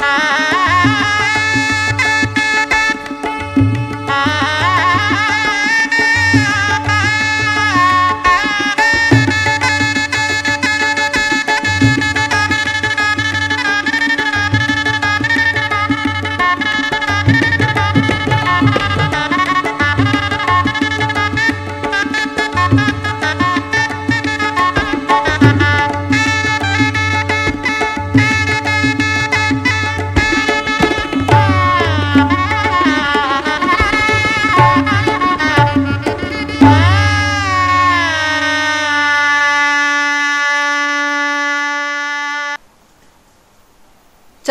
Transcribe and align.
time. 0.00 0.39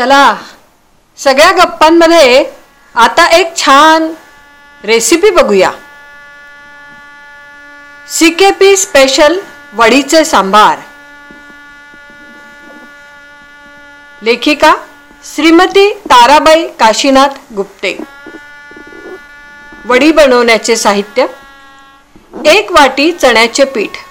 चला. 0.09 0.35
सगळ्या 1.17 1.51
गप्पांमध्ये 1.51 2.43
आता 2.95 3.25
एक 3.37 3.55
छान 3.57 4.13
रेसिपी 4.83 5.29
बघूया. 5.29 5.71
सी 8.09 8.75
स्पेशल 8.75 9.39
वडीचे 9.73 10.23
सांबार. 10.25 10.79
लेखिका 14.21 14.73
श्रीमती 15.35 15.93
ताराबाई 15.93 16.67
काशीनाथ 16.79 17.53
गुप्ते. 17.55 17.97
वडी 19.85 20.11
बनवण्याचे 20.11 20.75
साहित्य 20.75 21.25
एक 22.45 22.71
वाटी 22.71 23.11
चण्याचे 23.11 23.65
पीठ 23.65 24.05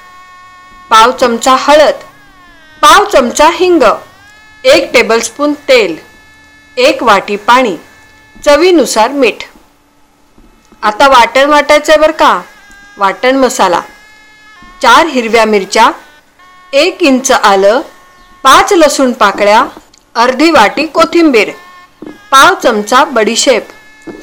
पाव 0.91 1.11
चमचा 1.11 1.57
हळद 1.59 1.95
पाव 2.83 3.05
चमचा 3.05 3.49
हिंग 3.55 3.83
एक 4.65 4.91
टेबलस्पून 4.93 5.53
तेल 5.69 5.97
एक 6.77 7.03
वाटी 7.03 7.37
पाणी 7.37 7.77
चवीनुसार 8.45 9.11
मीठ. 9.11 9.45
आता 10.83 11.09
वाटण 11.09 11.51
वाटायचं 11.51 11.93
आहे 11.93 12.01
बरं 12.01 12.13
का? 12.13 12.41
वाटण 12.99 13.37
मसाला. 13.37 13.81
चार 14.83 15.07
हिरव्या 15.07 15.45
मिरच्या 15.45 15.91
एक 16.73 17.03
इंच 17.03 17.31
आलं 17.33 17.81
पाच 18.43 18.73
लसूण 18.73 19.13
पाकळ्या 19.13 19.65
अर्धी 20.15 20.51
वाटी 20.51 20.87
कोथिंबीर 20.87 21.51
पाव 22.31 22.55
चमचा 22.63 23.05
बडीशेप. 23.05 23.69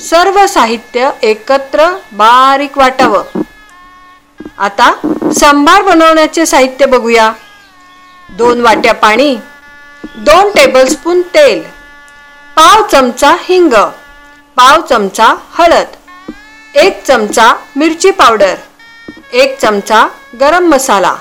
सर्व 0.02 0.46
साहित्य 0.48 1.10
एकत्र 1.22 1.90
बारीक 2.14 2.78
वाटावं. 2.78 3.24
आता 4.58 4.94
सांबार 5.40 5.82
बनवण्याचे 5.82 6.46
साहित्य 6.46 6.86
बघूया. 6.86 7.32
दोन 8.30 8.62
वाट्या 8.62 8.94
पाणी 8.94 9.36
दोन 10.14 10.50
टेबलस्पून 10.50 11.22
तेल 11.22 11.62
पाव 12.56 12.88
चमचा 12.88 13.36
हिंग 13.40 13.74
पाव 14.56 14.82
चमचा 14.82 15.36
हळद 15.54 15.86
एक 16.76 17.04
चमचा 17.04 17.54
मिरची 17.76 18.12
पावडर 18.12 18.56
एक 19.34 19.60
चमचा 19.60 20.08
गरम 20.40 20.66
मसाला 20.66 21.16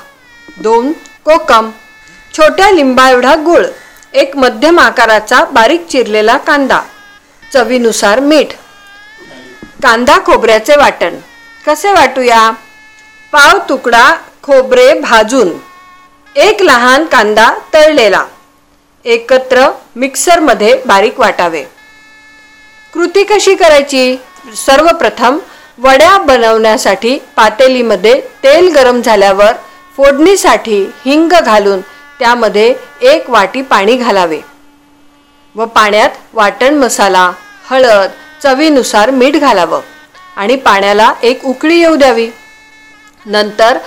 दोन 0.59 0.93
कोकम 1.25 1.71
छोट्या 2.37 2.71
लिंबा 2.71 3.11
एवढा 3.11 3.35
गुळ 3.35 3.67
एक 4.13 4.37
मध्यम 4.37 4.81
आकाराचा 4.81 5.45
बारीक 5.45 5.87
चिरलेला 5.87 6.37
कांदा 6.37 6.81
चवीनुसार 7.53 8.21
मीठ 8.21 8.47
कांदा 9.83 10.19
खोबऱ्याचे 10.27 10.77
वाटण. 10.77 11.15
कसे 11.67 11.93
वाटूया? 11.93 12.51
पाव 13.33 13.59
तुकडा 13.69 14.15
खोबरे 14.43 14.93
भाजून 15.01 15.49
एक 16.37 16.63
लहान 16.63 17.05
कांदा 17.05 17.55
तळलेला. 17.75 18.25
एकत्र 19.05 19.65
मिक्सरमध्ये 19.97 20.75
बारीक 20.87 21.19
वाटावे. 21.21 21.63
कृती 22.93 23.25
कशी 23.25 23.55
करायची? 23.55 24.17
सर्वप्रथम 24.57 25.39
वड्या 25.79 26.17
बनवण्यासाठी 26.19 27.17
पातेलीमध्ये 27.37 28.21
तेल 28.43 28.69
गरम 28.75 29.01
झाल्यावर 29.01 29.53
फोडणीसाठी 29.97 30.81
हिंग 31.05 31.33
घालून 31.41 31.81
त्यामध्ये 32.19 32.75
एक 33.03 33.29
वाटी 33.31 33.63
पाणी 33.63 33.97
घालावे 33.97 34.41
व 35.55 35.65
पाण्यात 35.65 36.11
वाटण 36.35 36.75
मसाला 36.75 37.31
हळद 37.71 38.11
चवीनुसार 38.43 39.11
मीठ 39.11 39.37
घालावं 39.37 39.81
आणि 40.37 40.57
पाण्याला 40.57 41.13
एक 41.23 41.45
उकळी 41.45 41.79
येऊ 41.81 41.97
द्यावी. 41.97 42.29
नंतर 43.27 43.79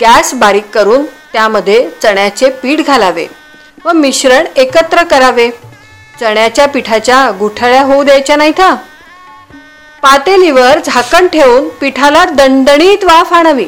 गॅस 0.00 0.34
बारीक 0.34 0.68
करून 0.74 1.04
त्यामध्ये 1.32 1.88
चण्याचे 2.02 2.50
पीठ 2.62 2.86
घालावे. 2.86 3.26
व 3.84 3.92
मिश्रण 3.92 4.46
एकत्र 4.56 5.02
करावे. 5.02 5.50
चण्याच्या 6.20 6.66
पिठाच्या 6.66 7.30
गुठळ्या 7.38 7.82
होऊ 7.82 8.02
द्यायच्या 8.02 8.36
नाहीत. 8.36 8.60
हा 8.60 8.74
पातेलीवर 10.02 10.78
झाकण 10.84 11.26
ठेवून 11.26 11.68
पिठाला 11.68 12.24
दणदणीत 12.24 13.04
वाफ 13.04 13.32
आणावी. 13.32 13.66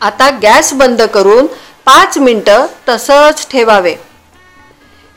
आता 0.00 0.30
गॅस 0.42 0.72
बंद 0.74 1.02
करून 1.02 1.46
पाच 1.84 2.18
मिनटं 2.18 2.66
तसंच 2.88 3.46
ठेवावे. 3.50 3.94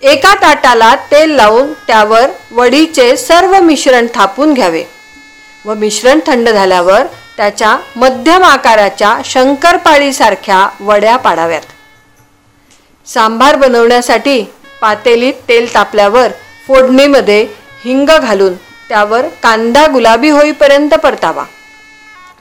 एका 0.01 0.34
ताटाला 0.34 0.96
तेल 1.12 1.31
लावून 1.31 1.74
त्यावर 1.88 2.30
वडीचे 2.51 3.16
सर्व 3.18 3.59
मिश्रण 3.62 4.07
थापून 4.16 4.53
घ्यावे. 4.53 4.84
व 5.66 5.74
मिश्रण 5.74 6.19
थंड 6.28 6.50
झाल्यावर 6.50 7.06
त्याच्या 7.38 7.78
मध्यम 7.96 8.44
आकाराच्या 8.44 9.18
शंकरपाळीसारख्या 9.25 10.68
वड्या 10.80 11.18
पाडाव्यात. 11.18 11.62
सांबार 13.09 13.55
बनवण्यासाठी 13.55 14.43
पातेलीत 14.81 15.33
तेल 15.47 15.73
तापल्यावर 15.73 16.31
फोडणीमध्ये 16.67 17.41
हिंग 17.83 18.09
घालून 18.09 18.53
त्यावर 18.89 19.27
कांदा 19.43 19.85
गुलाबी 19.87 20.29
होईपर्यंत 20.29 20.93
परतावा. 21.03 21.43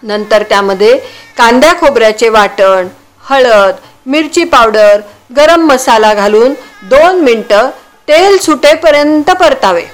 नंतर 0.03 0.43
त्यामध्ये 0.49 0.97
कांद्या 1.39 1.73
खोबऱ्याचे 1.81 2.29
वाटण 2.29 2.87
हळद 3.25 3.75
मिरची 4.07 4.45
पावडर 4.45 5.01
गरम 5.37 5.67
मसाला 5.67 6.13
घालून 6.15 6.53
दोन 6.83 7.21
मिनटं 7.21 7.71
तेल 8.09 8.37
सुटेपर्यंत 8.39 9.31
परतावे 9.31 9.85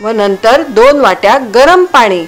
व 0.00 0.10
नंतर 0.10 0.62
दोन 0.68 1.00
वाट्या 1.00 1.36
गरम 1.54 1.84
पाणी 1.84 2.22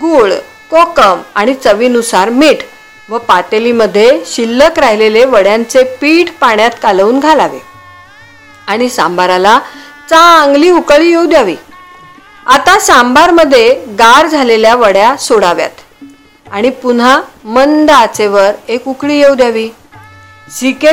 गूळ 0.00 0.32
कोकम 0.70 1.20
आणि 1.34 1.54
चवीनुसार 1.54 2.28
मीठ 2.30 2.62
व 3.10 3.18
पातेलीमध्ये 3.18 4.22
शिल्लक 4.26 4.78
राहिलेले 4.78 5.24
वड्यांचे 5.24 5.82
पीठ 6.00 6.30
पाण्यात 6.40 6.70
कालवून 6.82 7.20
घालावे. 7.20 7.58
आणि 8.66 8.88
सांबाराला 8.88 9.60
चांगली 10.10 10.70
उकळी 10.70 11.08
येऊ 11.08 11.24
द्यावी. 11.26 11.56
आता 12.46 12.78
सांबारमध्ये 12.78 13.74
गार 13.74 14.26
झालेल्या 14.26 14.74
वड्या 14.74 15.16
सोडाव्यात. 15.16 16.04
आणि 16.52 16.70
पुन्हा 16.70 17.20
मंद 17.44 17.90
आचेवर 17.90 18.52
एक 18.68 18.88
उकळी 18.88 19.18
येऊ 19.18 19.34
द्यावी. 19.34 19.68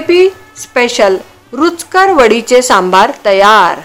पी 0.07 0.29
स्पेशल 0.57 1.17
रुचकर 1.53 2.11
वडीचे 2.11 2.61
सांबार 2.61 3.11
तयार. 3.25 3.79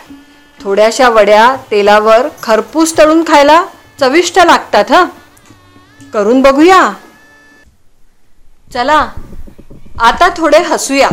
थोड्याशा 0.64 1.08
वड्या 1.08 1.56
तेलावर 1.70 2.28
खरपूस 2.42 2.98
तळून 2.98 3.24
खायला 3.26 3.64
चविष्ट 4.00 4.38
लागतात 4.38 4.84
ह? 4.90 5.04
करून 6.12 6.42
बघूया. 6.42 6.92
चला 8.74 8.98
आता 10.00 10.28
थोडे 10.36 10.58
हसूया. 10.58 11.08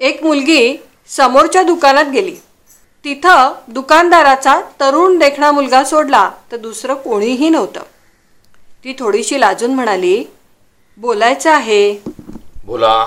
एक 0.00 0.22
मुलगी 0.24 0.76
समोरच्या 1.08 1.62
दुकानात 1.62 2.04
गेली. 2.04 2.36
तिथं 3.04 3.52
दुकानदाराचा 3.68 4.60
तरुण 4.80 5.18
देखणा 5.18 5.52
मुलगा 5.52 5.84
सोडला 5.84 6.30
तर 6.52 6.56
दुसरं 6.56 6.94
कोणीही 6.94 7.48
नव्हतं. 7.48 7.80
ती 8.84 8.94
थोडीशी 8.98 9.40
लाजून 9.40 9.74
म्हणाली 9.74 10.24
बोलायचं 10.96 11.50
आहे. 11.50 12.02
बोला. 12.64 13.06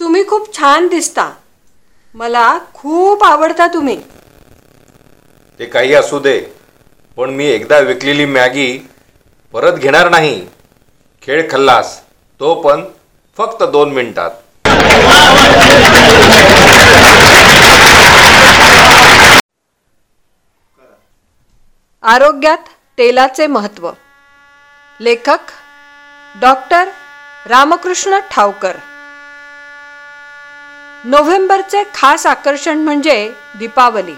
तुम्ही 0.00 0.26
खूप 0.28 0.56
छान 0.58 0.88
दिसता. 0.88 1.30
मला 2.14 2.58
खूप 2.74 3.24
आवडता 3.24 3.66
तुम्ही. 3.66 3.96
ते 5.58 5.64
काही 5.64 5.94
असू 5.94 6.18
दे 6.18 6.40
पण 7.16 7.30
मी 7.30 7.46
एकदा 7.46 7.78
विकलेली 7.78 8.24
मॅगी 8.24 8.89
परत 9.52 9.72
घेणार 9.72 10.08
नाही. 10.08 10.46
खेळ 11.22 11.50
खल्लास. 11.52 12.00
तो 12.40 12.54
पण 12.62 12.84
फक्त 13.36 13.62
दोन 13.62 13.92
मिनिटात. 13.92 14.30
आरोग्यात 22.02 22.58
तेलाचे 22.98 23.46
महत्त्व. 23.46 23.90
लेखक 25.00 25.38
डॉक्टर 26.40 26.88
रामकृष्ण 27.46 28.18
ठावकर 28.30 28.76
नोव्हेंबरचे 31.04 31.82
खास 31.94 32.26
आकर्षण 32.26 32.78
म्हणजे 32.78 33.32
दीपावली. 33.58 34.14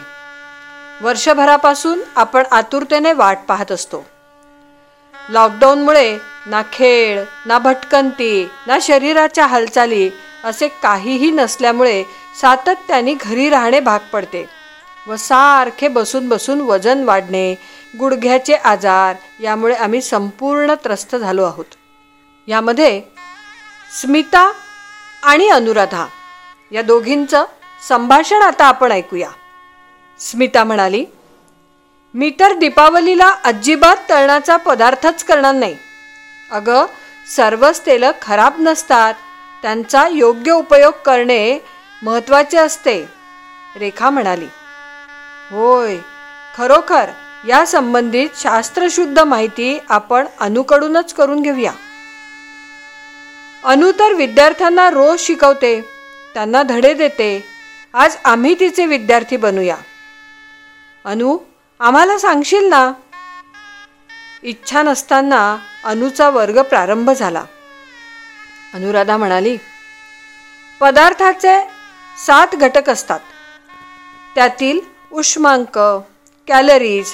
वर्षभरापासून 1.01 2.01
आपण 2.17 2.43
आतुरतेने 2.51 3.13
वाट 3.13 3.39
पाहत 3.49 3.73
असतो. 3.73 4.07
लॉकडाऊनमुळे 5.31 6.19
ना 6.47 6.63
खेळ 6.73 7.23
ना 7.47 7.59
भटकंती 7.59 8.49
ना 8.67 8.79
शरीराच्या 8.83 9.47
हालचाली 9.47 10.11
असे 10.45 10.69
काहीही 10.83 11.31
नसल्यामुळे 11.31 12.03
सातत्याने 12.41 13.15
घरी 13.15 13.49
राहणे 13.51 13.81
भाग 13.81 13.99
पडते 14.13 14.49
व 15.07 15.17
सारखे 15.17 15.89
बसून 15.89 16.29
बसून 16.29 16.61
वजन 16.61 17.05
वाढणे 17.05 17.55
गुडघ्याचे 17.99 18.55
आजार 18.55 19.15
यामुळे 19.41 19.75
आम्ही 19.75 20.03
संपूर्ण 20.03 20.75
त्रस्त 20.75 21.17
झालो 21.17 21.45
आहोत. 21.45 21.65
यामध्ये 22.49 23.01
स्मिता 24.01 24.53
आणि 25.23 25.49
अनुराधा 25.49 26.07
या 26.73 26.83
दोघींचं 26.83 27.45
संभाषण 27.89 28.43
आता 28.43 28.65
आपण 28.65 28.93
ऐकूया. 28.93 29.29
स्मिता 30.21 30.65
म्हणाली 30.65 31.05
मी 32.15 32.31
तर 32.41 32.53
दीपावलीला 32.53 33.29
अजिबात 33.45 33.97
तळणाचा 34.09 34.57
पदार्थच 34.57 35.25
करणार 35.25 35.55
नाही. 35.55 35.77
अगं 36.51 36.87
सर्वच 37.37 37.87
तेलं 37.87 38.11
खराब 38.23 38.55
नसतात. 38.59 39.15
त्यांचा 39.63 40.09
योग्य 40.09 40.53
उपयोग 40.53 40.93
करणे 41.07 41.59
महत्त्वाचे 42.03 42.59
असते 42.59 43.09
रेखा 43.77 44.11
म्हणाली. 44.11 44.49
होय 45.51 45.99
खरोखर 46.57 47.11
या 47.49 47.67
संबंधित 47.67 48.29
शास्त्रशुद्ध 48.37 49.19
माहिती 49.19 49.79
आपण 49.89 50.27
अनुकडूनच 50.41 51.15
करून 51.15 51.43
घेऊया. 51.43 51.73
अनु 53.65 53.93
तर 53.93 54.13
विद्यार्थ्यांना 54.13 54.91
रोज 54.91 55.21
शिकवते 55.21 55.81
त्यांना 56.35 56.63
धडे 56.63 56.95
देते. 56.95 57.45
आज 57.95 58.17
आम्ही 58.25 58.55
तिचे 58.61 58.87
विद्यार्थी 58.87 59.37
बनूया. 59.37 59.77
अनु 61.05 61.39
आम्हाला 61.83 62.19
सांगशील 62.19 62.69
ना? 62.69 62.93
इच्छा 64.43 64.83
नसताना 64.83 65.57
अनुचा 65.85 66.31
वर्ग 66.31 66.63
प्रारंभ 66.63 67.11
झाला. 67.11 67.45
अनुराधा 68.75 69.17
म्हणाली 69.17 69.57
पदार्थाचे 70.81 71.69
सात 72.27 72.47
घटक 72.55 72.91
असतात. 72.91 73.21
त्यातील 74.35 74.81
उष्मांक 75.13 75.79
कॅलरीज 76.49 77.11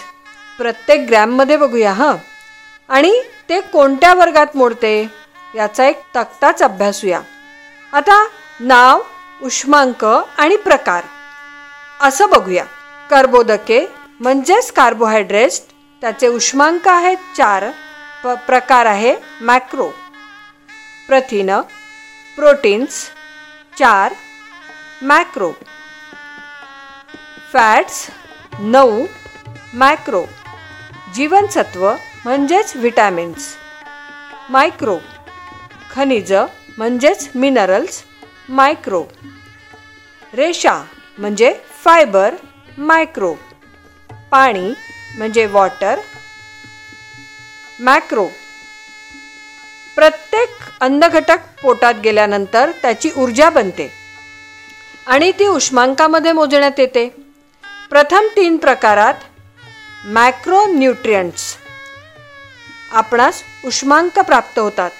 प्रत्येक 0.58 1.00
ग्रॅममध्ये 1.08 1.56
बघूया 1.56 1.92
हां? 1.92 2.16
आणि 2.88 3.22
ते 3.48 3.60
कोणत्या 3.60 4.14
वर्गात 4.14 4.46
मोडते? 4.54 5.10
याचा 5.54 5.84
एक 5.84 6.00
तक्ताच 6.16 6.62
अभ्यासूया. 6.62 7.20
आता 7.92 8.28
नाव 8.60 9.02
उष्मांक 9.42 10.04
आणि 10.38 10.56
प्रकार. 10.56 11.04
असं 12.00 12.30
बघूया. 12.30 12.64
कर्बोदके 13.10 13.97
म्हणजेच 14.20 14.70
कार्बोहायड्रेट्स 14.72 15.60
त्याचे 16.02 16.26
उष्मांक 16.28 16.88
आहेत 16.88 17.16
चार 17.36 17.70
प 18.24 18.34
प्रकार 18.46 18.86
आहे 18.86 19.14
मॅक्रो 19.40 19.88
प्रथिन 21.08 21.50
प्रोटीन्स 22.38 23.04
चार 23.78 24.12
मॅक्रो 25.02 25.50
फॅट्स 27.52 28.06
नऊ 28.60 29.04
मॅक्रो 29.74 30.24
जीवनसत्व 31.14 31.88
म्हणजेच 32.24 32.74
विटॅमिन्स 32.76 33.54
मायक्रो 34.50 34.98
खनिज 35.90 36.32
म्हणजेच 36.78 37.28
मिनरल्स 37.34 38.02
मायक्रो 38.48 39.02
रेषा 40.32 40.80
म्हणजे 41.18 41.54
फायबर 41.84 42.34
मायक्रो 42.78 43.34
पाणी 44.30 44.72
म्हणजे 45.16 45.46
वॉटर 45.46 46.00
मॅक्रो 47.80 48.26
प्रत्येक 49.96 50.48
अन्नघटक 50.80 51.38
पोटात 51.62 51.94
गेल्यानंतर 52.04 52.70
त्याची 52.82 53.10
ऊर्जा 53.16 53.50
बनते 53.50 53.92
आणि 55.06 55.32
ती 55.38 55.46
उष्मांकामध्ये 55.46 56.32
मोजण्यात 56.32 56.78
येते. 56.78 57.08
प्रथम 57.90 58.26
तीन 58.36 58.56
प्रकारात 58.56 59.14
मॅक्रो 60.06 60.64
न्यूट्रियंट्स 60.66 61.56
आपणास 62.92 63.42
उष्मांक 63.64 64.18
प्राप्त 64.18 64.58
होतात. 64.58 64.90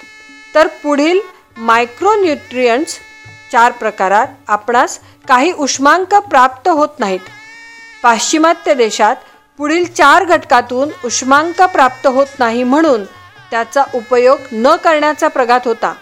तर 0.55 0.67
पुढील 0.83 1.19
मायक्रोन्युट्रियंट्स 1.57 2.99
चार 3.51 3.71
प्रकारात 3.71 4.27
आपणास 4.47 4.99
काही 5.27 5.51
उष्मांक 5.51 6.15
प्राप्त 6.15 6.67
होत 6.67 6.99
नाहीत. 6.99 7.19
पाश्चिमात्य 8.03 8.73
देशात 8.73 9.15
पुढील 9.57 9.85
चार 9.85 10.23
घटकातून 10.23 10.89
उष्मांक 11.05 11.61
प्राप्त 11.61 12.07
होत 12.07 12.27
नाही 12.39 12.63
म्हणून 12.63 13.03
त्याचा 13.51 13.83
उपयोग 13.93 14.39
न 14.51 14.75
करण्याचा 14.75 15.27
प्रघात 15.27 15.59
होता. 15.65 15.93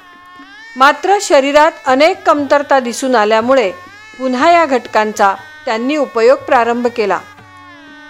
मात्र 0.75 1.17
शरीरात 1.21 1.71
अनेक 1.85 2.23
कमतरता 2.25 2.79
दिसून 2.79 3.15
आल्यामुळे 3.15 3.71
पुन्हा 4.17 4.51
या 4.51 4.65
घटकांचा 4.65 5.35
त्यांनी 5.65 5.95
उपयोग 5.95 6.37
प्रारंभ 6.37 6.87
केला. 6.87 7.19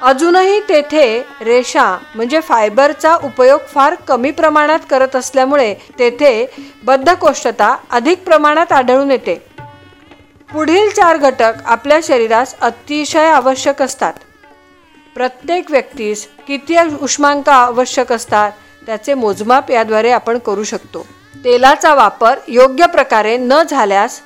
अजूनही 0.01 0.60
तेथे 0.60 1.25
रेषा 1.42 1.98
म्हणजे 2.16 2.42
फायबरचा 2.42 3.16
उपयोग 3.16 3.60
फार 3.75 3.95
कमी 3.95 4.31
प्रमाणात 4.31 4.80
करत 4.90 5.16
असल्यामुळे 5.16 5.74
तेथे 6.00 6.45
बद्धकोष्ठता 6.83 7.78
अधिक 7.90 8.24
प्रमाणात 8.24 8.72
आढळून 8.72 9.12
येते. 9.12 9.46
पुढील 10.53 10.89
चार 10.89 11.17
घटक 11.17 11.53
आपल्या 11.65 11.99
शरीरास 12.03 12.55
अतिशय 12.61 13.25
आवश्यक 13.25 13.81
असतात. 13.81 14.13
प्रत्येक 15.15 15.71
व्यक्तीस 15.71 16.27
किती 16.47 16.77
उष्मांक 17.01 17.49
आवश्यक 17.49 18.11
असतात 18.11 18.51
त्याचे 18.85 19.13
मोजमाप 19.13 19.71
याद्वारे 19.71 20.11
आपण 20.11 20.38
करू 20.38 20.63
शकतो. 20.63 21.05
तेलाचा 21.35 21.94
वापर 21.94 22.39
योग्य 22.47 22.85
प्रकारे 22.85 23.38
न 23.38 23.53
झाल्यास 23.69 24.19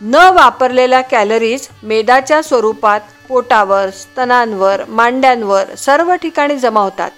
न 0.00 0.14
वापरलेल्या 0.14 1.00
कॅलरीज 1.00 1.68
मेदाच्या 1.82 2.42
स्वरूपात 2.42 3.00
पोटावर 3.28 3.90
स्तनांवर 3.90 4.82
मांड्यांवर 4.88 5.74
सर्व 5.74 6.14
ठिकाणी 6.14 6.56
जमा 6.56 6.80
होतात. 6.80 7.10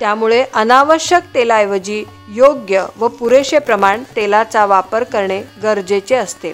त्यामुळे 0.00 0.44
अनावश्यक 0.54 1.22
तेलाऐवजी 1.34 2.04
योग्य 2.28 2.86
व 2.96 3.08
पुरेसे 3.08 3.58
प्रमाण 3.58 4.02
तेलाचा 4.16 4.66
वापर 4.66 5.02
करणे 5.02 5.42
गरजेचे 5.62 6.14
असते. 6.14 6.52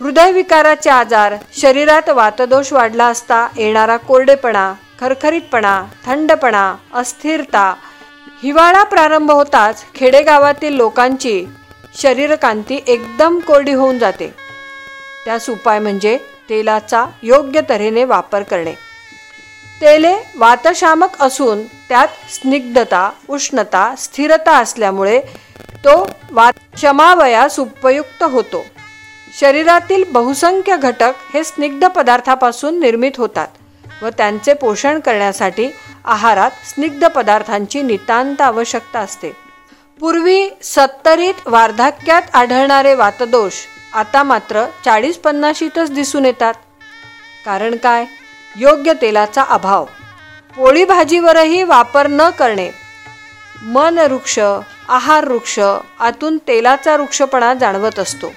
हृदयविकाराचे 0.00 0.90
आजार 0.90 1.34
शरीरात 1.56 2.08
वातदोष 2.08 2.72
वाढला 2.72 3.06
असता 3.06 3.46
येणारा 3.56 3.96
कोरडेपणा 3.96 4.72
खरखरीतपणा 5.00 5.82
थंडपणा 6.06 6.74
अस्थिरता 6.94 7.74
हिवाळा 8.42 8.82
प्रारंभ 8.82 9.30
होताच 9.30 9.84
खेडेगावातील 9.94 10.74
लोकांची 10.74 11.44
शरीरकांती 11.98 12.80
एकदम 12.86 13.38
कोरडी 13.38 13.72
होऊन 13.72 13.98
जाते. 13.98 14.34
त्यास 15.24 15.50
उपाय 15.50 15.78
म्हणजे 15.78 16.16
तेलाचा 16.50 17.04
योग्य 17.22 17.60
तऱ्हेने 17.68 18.04
वापर 18.04 18.42
करणे. 18.42 18.72
तेले 19.80 20.14
वातशामक 20.36 21.20
असून 21.20 21.66
त्यात 21.88 22.08
स्निग्धता 22.34 23.10
उष्णता 23.28 23.94
स्थिरता 23.98 24.56
असल्यामुळे 24.58 25.20
तो 25.84 26.10
वात 26.32 26.52
क्षमावयास 26.74 27.58
उपयुक्त 27.58 28.22
होतो. 28.22 28.64
शरीरातील 29.40 30.04
बहुसंख्य 30.12 30.76
घटक 30.76 31.12
हे 31.34 31.44
स्निग्ध 31.44 31.86
पदार्थापासून 31.86 32.80
निर्मित 32.80 33.12
होतात 33.18 33.48
व 34.02 34.08
त्यांचे 34.08 34.54
पोषण 34.54 35.00
करण्यासाठी 35.00 35.68
आहारात 36.04 36.50
स्निग्ध 36.50 37.06
पदार्थांची 37.06 37.82
नितांत 37.82 38.40
आवश्यकता 38.40 38.98
असते. 38.98 39.30
पूर्वी 40.00 40.48
सत्तरीत 40.62 41.34
वार्धक्यात 41.46 42.22
आढळणारे 42.32 42.94
वातदोष 42.94 43.52
आता 43.94 44.22
मात्र 44.22 44.64
चाळीस 44.84 45.16
पन्नाशीतच 45.16 45.90
दिसून 45.90 46.26
येतात. 46.26 46.54
कारण 47.44 47.76
काय? 47.76 48.04
योग्य 48.56 48.92
तेलाचा 48.92 49.42
अभाव. 49.42 49.84
पोळी 50.56 50.84
भाजीवरही 50.84 51.62
वापर 51.62 52.06
न 52.06 52.30
करणे. 52.30 52.70
मन 53.62 53.98
वृक्ष 53.98 54.38
आहार 54.88 55.28
वृक्ष 55.28 55.58
आतून 56.00 56.38
तेलाचा 56.38 56.96
वृक्षपणा 56.96 57.54
जाणवत 57.54 57.98
असतो. 57.98 58.32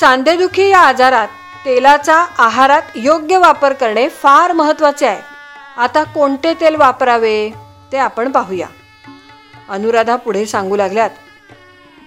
सांधेदुखी 0.00 0.68
या 0.68 0.80
आजारात 0.80 1.28
तेलाचा 1.64 2.26
आहारात 2.38 2.82
योग्य 2.94 3.38
वापर 3.38 3.72
करणे 3.72 4.08
फार 4.08 4.52
महत्त्वाचे 4.52 5.06
आहे. 5.06 5.22
आता 5.76 6.02
कोणते 6.02 6.54
तेल 6.54 6.74
वापरावे 6.74 7.50
ते 7.92 7.98
आपण 7.98 8.32
पाहूया. 8.32 8.66
अनुराधा 9.68 10.16
पुढे 10.16 10.46
सांगू 10.46 10.76
लागल्यात. 10.76 11.10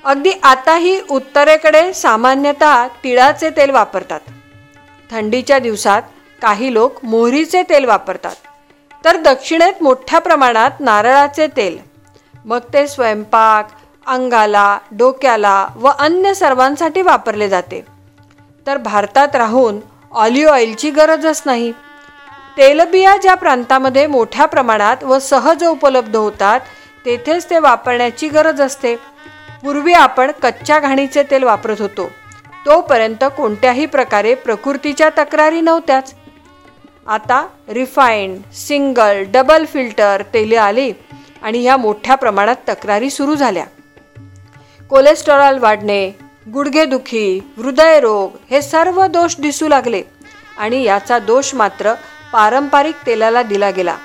अगदी 0.06 0.32
आताही 0.44 1.02
उत्तरेकडे 1.10 1.94
सामान्यतः 1.94 2.88
तिळाचे 2.88 3.50
तेल 3.50 3.70
वापरतात. 3.70 4.20
थंडीच्या 5.12 5.60
दिवसात 5.60 6.02
काही 6.42 6.74
लोक 6.74 7.06
मोहरीचे 7.06 7.64
तेल 7.64 7.86
वापरतात. 7.86 8.36
तर 9.06 9.18
दक्षिणेत 9.18 9.84
मोठ्या 9.84 10.20
प्रमाणात 10.20 10.72
नारळाचे 10.80 11.48
तेल. 11.48 11.80
मग 12.46 12.60
ते 12.74 12.88
स्वयंपाक 12.88 13.70
अंगाला 14.08 14.78
डोक्याला 14.92 15.68
व 15.76 15.88
अन्य 15.88 16.34
सर्वांसाठी 16.34 17.02
वापरले 17.02 17.50
जाते. 17.50 17.86
तर 18.68 18.78
भारतात 18.78 19.36
राहून 19.36 19.80
ऑलिव्ह 20.12 20.52
ऑइलची 20.52 20.90
गरजच 20.90 21.42
नाही. 21.46 21.72
तेलबिया 22.58 23.18
ज्या 23.18 23.36
प्रांतामध्ये 23.36 24.08
मोठ्या 24.08 24.46
प्रमाणात 24.46 25.04
व 25.04 25.20
सहज 25.20 25.64
उपलब्ध 25.64 26.16
होतात 26.16 26.60
तेथेच 27.06 27.50
ते 27.50 27.60
वापरण्याची 27.60 28.28
गरज 28.28 28.62
असते. 28.62 28.96
पूर्वी 29.64 29.94
आपण 29.94 30.32
कच्च्या 30.44 30.80
घाणीचे 30.80 31.24
तेल 31.24 31.44
वापरत 31.44 31.82
होतो. 31.82 32.10
तोपर्यंत 32.66 33.24
कोणत्याही 33.38 33.86
प्रकारे 33.86 34.36
प्रकृतीच्या 34.36 35.10
तक्रारी 35.10 35.62
नव्हत्याच. 35.62 36.14
आता 37.08 37.48
रिफाईंड 37.70 38.42
सिंगल 38.54 39.24
डबल 39.28 39.66
फिल्टर 39.66 40.24
तेले 40.34 40.56
आली 40.56 40.92
आणि 41.42 41.62
ह्या 41.62 41.78
मोठ्या 41.78 42.16
प्रमाणात 42.16 42.56
तक्रारी 42.70 43.10
सुरू 43.10 43.36
झाल्या. 43.36 43.66
कोलेस्टेरॉल 44.92 45.58
वाढणे 45.58 46.12
गुडघेदुखी 46.54 47.40
हृदयरोग 47.58 48.32
हे 48.52 48.62
सर्व 48.62 49.06
दोष 49.08 49.36
दिसू 49.40 49.68
लागले. 49.68 50.02
आणि 50.58 50.84
याचा 50.84 51.20
दोष 51.20 51.54
मात्र 51.56 51.94
पारंपरिक 52.34 52.96
तेलाला 53.08 53.44
दिला 53.44 53.70
गेला. 53.70 53.96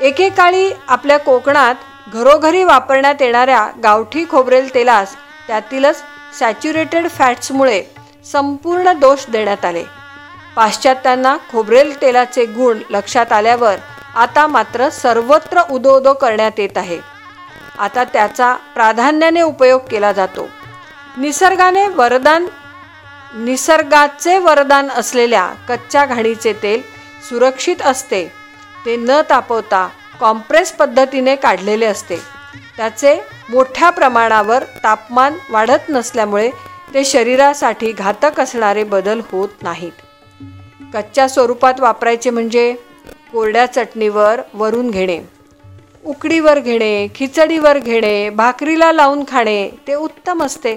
एकेकाळी 0.00 0.70
आपल्या 0.88 1.18
कोकणात 1.18 1.74
घरोघरी 2.12 2.62
वापरण्यात 2.64 3.22
येणाऱ्या 3.22 3.66
गावठी 3.82 4.24
खोबरेल 4.30 4.74
तेलास 4.74 5.14
त्यातीलच 5.48 6.02
सॅच्युरेटेड 6.38 7.08
फॅट्समुळे 7.10 7.82
संपूर्ण 8.32 8.92
दोष 8.92 9.24
देण्यात 9.28 9.64
आले. 9.64 9.84
पाश्चात्यांना 10.56 11.36
खोबरेल 11.52 12.00
तेलाचे 12.02 12.44
गुण 12.46 12.78
लक्षात 12.90 13.32
आल्यावर 13.32 13.76
आता 14.14 14.46
मात्र 14.46 14.88
सर्वत्र 14.88 15.62
उदो 15.70 15.96
उदो 15.96 16.12
करण्यात 16.12 16.58
येत 16.58 16.76
आहे. 16.76 17.13
आता 17.78 18.04
त्याचा 18.04 18.54
प्राधान्याने 18.54 19.42
उपयोग 19.42 19.80
केला 19.90 20.12
जातो. 20.12 20.48
निसर्गाने 21.16 21.88
वरदान 21.88 22.46
निसर्गाचे 23.34 24.38
वरदान 24.38 24.90
असलेल्या 24.90 25.46
कच्च्या 25.68 26.06
घाणीचे 26.06 26.52
तेल 26.52 26.82
सुरक्षित 27.28 27.82
असते. 27.82 28.32
ते 28.86 28.96
न 28.96 29.20
तापवता 29.30 29.88
कॉम्प्रेस 30.20 30.72
पद्धतीने 30.72 31.36
काढलेले 31.36 31.86
असते. 31.86 32.16
त्याचे 32.76 33.20
मोठ्या 33.50 33.90
प्रमाणावर 33.90 34.62
तापमान 34.62 35.34
वाढत 35.50 35.88
नसल्यामुळे 35.88 36.50
ते 36.94 37.04
शरीरासाठी 37.04 37.92
घातक 37.92 38.40
असणारे 38.40 38.84
बदल 38.84 39.20
होत 39.32 39.62
नाहीत. 39.62 39.92
कच्च्या 40.94 41.28
स्वरूपात 41.28 41.80
वापरायचे 41.80 42.30
म्हणजे 42.30 42.72
कोरड्या 43.32 43.66
चटणीवर 43.66 44.40
वरून 44.54 44.90
घेणे. 44.90 45.33
उकडीवर 46.04 46.58
घेणे 46.58 47.06
खिचडीवर 47.14 47.78
घेणे 47.78 48.30
भाकरीला 48.30 48.92
लावून 48.92 49.24
खाणे 49.28 49.68
ते 49.86 49.94
उत्तम 49.94 50.42
असते. 50.42 50.74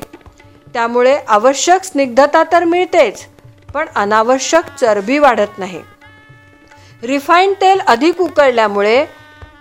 त्यामुळे 0.74 1.17
आवश्यक 1.27 1.84
स्निग्धता 1.84 2.43
तर 2.51 2.63
मिळतेच 2.63 3.25
पण 3.74 3.86
अनावश्यक 3.96 4.75
चरबी 4.79 5.17
वाढत 5.19 5.60
नाही. 5.60 5.81
रिफाईंड 7.03 7.55
तेल 7.62 7.79
अधिक 7.88 8.22
उकळल्यामुळे 8.22 9.03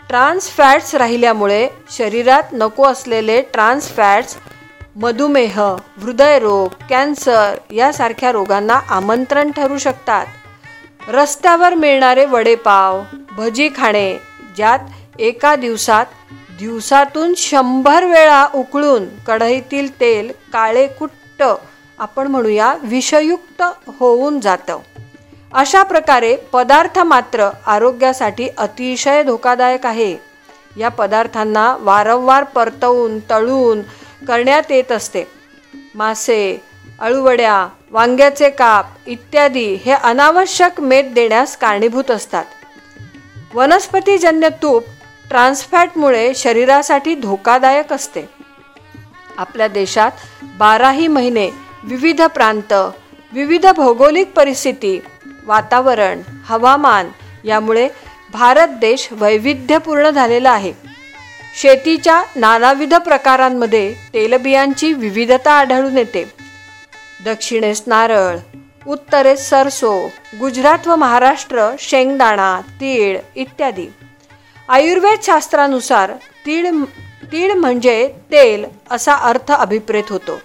ट्रान्स 0.08 0.48
फॅट्स 0.50 0.94
राहिल्यामुळे 0.94 1.68
शरीरात 1.90 2.52
नको 2.52 2.84
असलेले 2.84 3.40
ट्रान्स 3.52 3.88
फॅट्स 3.96 4.36
मधुमेह 4.96 5.60
हृदयरोग 6.02 6.82
कॅन्सर 6.90 7.54
यासारख्या 7.72 8.32
रोगांना 8.32 8.80
आमंत्रण 8.88 9.50
ठरू 9.50 9.78
शकतात. 9.78 10.26
रस्त्यावर 11.08 11.74
मिळणारे 11.74 12.24
वडेपाव 12.24 13.02
भजी 13.32 13.68
खाणे 13.76 14.16
ज्यात 14.56 14.78
एका 15.18 15.56
दिवसात 15.56 16.06
दिवसातून 16.58 17.34
शंभर 17.36 18.04
वेळा 18.04 18.46
उकळून 18.54 19.04
कढईतील 19.26 20.00
तेल 20.00 20.32
काळे 20.52 20.86
कुट्ट 20.86 21.44
आपण 21.98 22.26
म्हणूया 22.26 22.74
विषयुक्त 22.82 23.62
होऊन 23.98 24.40
जातं. 24.40 24.78
अशा 25.54 25.82
प्रकारे 25.82 26.36
पदार्थ 26.36 26.98
मात्र 26.98 27.50
आरोग्यासाठी 27.66 28.48
अतिशय 28.58 29.22
धोकादायक 29.22 29.86
आहे. 29.86 30.16
या 30.76 30.88
पदार्थांना 30.88 31.76
वारंवार 31.80 32.44
परतवून 32.44 33.18
तळून 33.18 33.82
करण्यात 34.28 34.70
येत 34.70 34.92
असते. 34.92 35.24
मासे 35.94 36.62
अळूवड्या 37.00 37.68
वांग्याचे 37.90 38.50
काप 38.50 38.86
इत्यादी 39.06 39.74
हे 39.74 39.92
अनावश्यक 39.92 40.80
मेद 40.80 41.12
देण्यास 41.14 41.56
कारणीभूत 41.56 42.10
असतात. 42.10 42.44
वनस्पतीजन्य 43.54 44.48
तूप 44.48 44.84
ट्रान्सफॅटमुळे 45.30 46.34
शरीरासाठी 46.34 47.14
धोकादायक 47.14 47.92
असते. 47.92 48.28
आपल्या 49.36 49.68
देशात 49.68 50.10
बाराही 50.58 51.08
महिने 51.08 51.50
विविध 51.84 52.22
प्रांत 52.22 52.72
विविध 53.32 53.66
भौगोलिक 53.66 54.32
परिस्थिती 54.32 55.00
वातावरण 55.44 56.20
हवामान 56.44 57.08
यामुळे 57.44 57.88
भारत 58.32 58.68
देश 58.68 59.08
वैविध्यपूर्ण 59.12 60.10
झालेला 60.10 60.50
आहे. 60.50 60.72
शेतीच्या 61.60 62.22
नानाविध 62.36 62.94
प्रकारांमध्ये 62.94 63.94
तेलबियांची 64.14 64.92
विविधता 64.92 65.52
आढळून 65.52 65.98
येते. 65.98 66.32
दक्षिणेस 67.24 67.82
नारळ 67.86 68.36
उत्तरेस 68.86 69.48
सरसो 69.48 70.08
गुजरात 70.40 70.86
व 70.86 70.96
महाराष्ट्र 70.96 71.70
शेंगदाणा 71.78 72.60
तीळ 72.60 73.18
इत्यादी. 73.36 73.86
आयुर्वेद 74.68 75.20
शास्त्रानुसार 75.22 76.12
तीळ 76.46 76.70
तीळ 77.32 77.52
म्हणजे 77.52 78.08
तेल 78.32 78.64
असा 78.90 79.14
अर्थ 79.28 79.52
अभिप्रेत 79.52 80.10
होतो. 80.10 80.38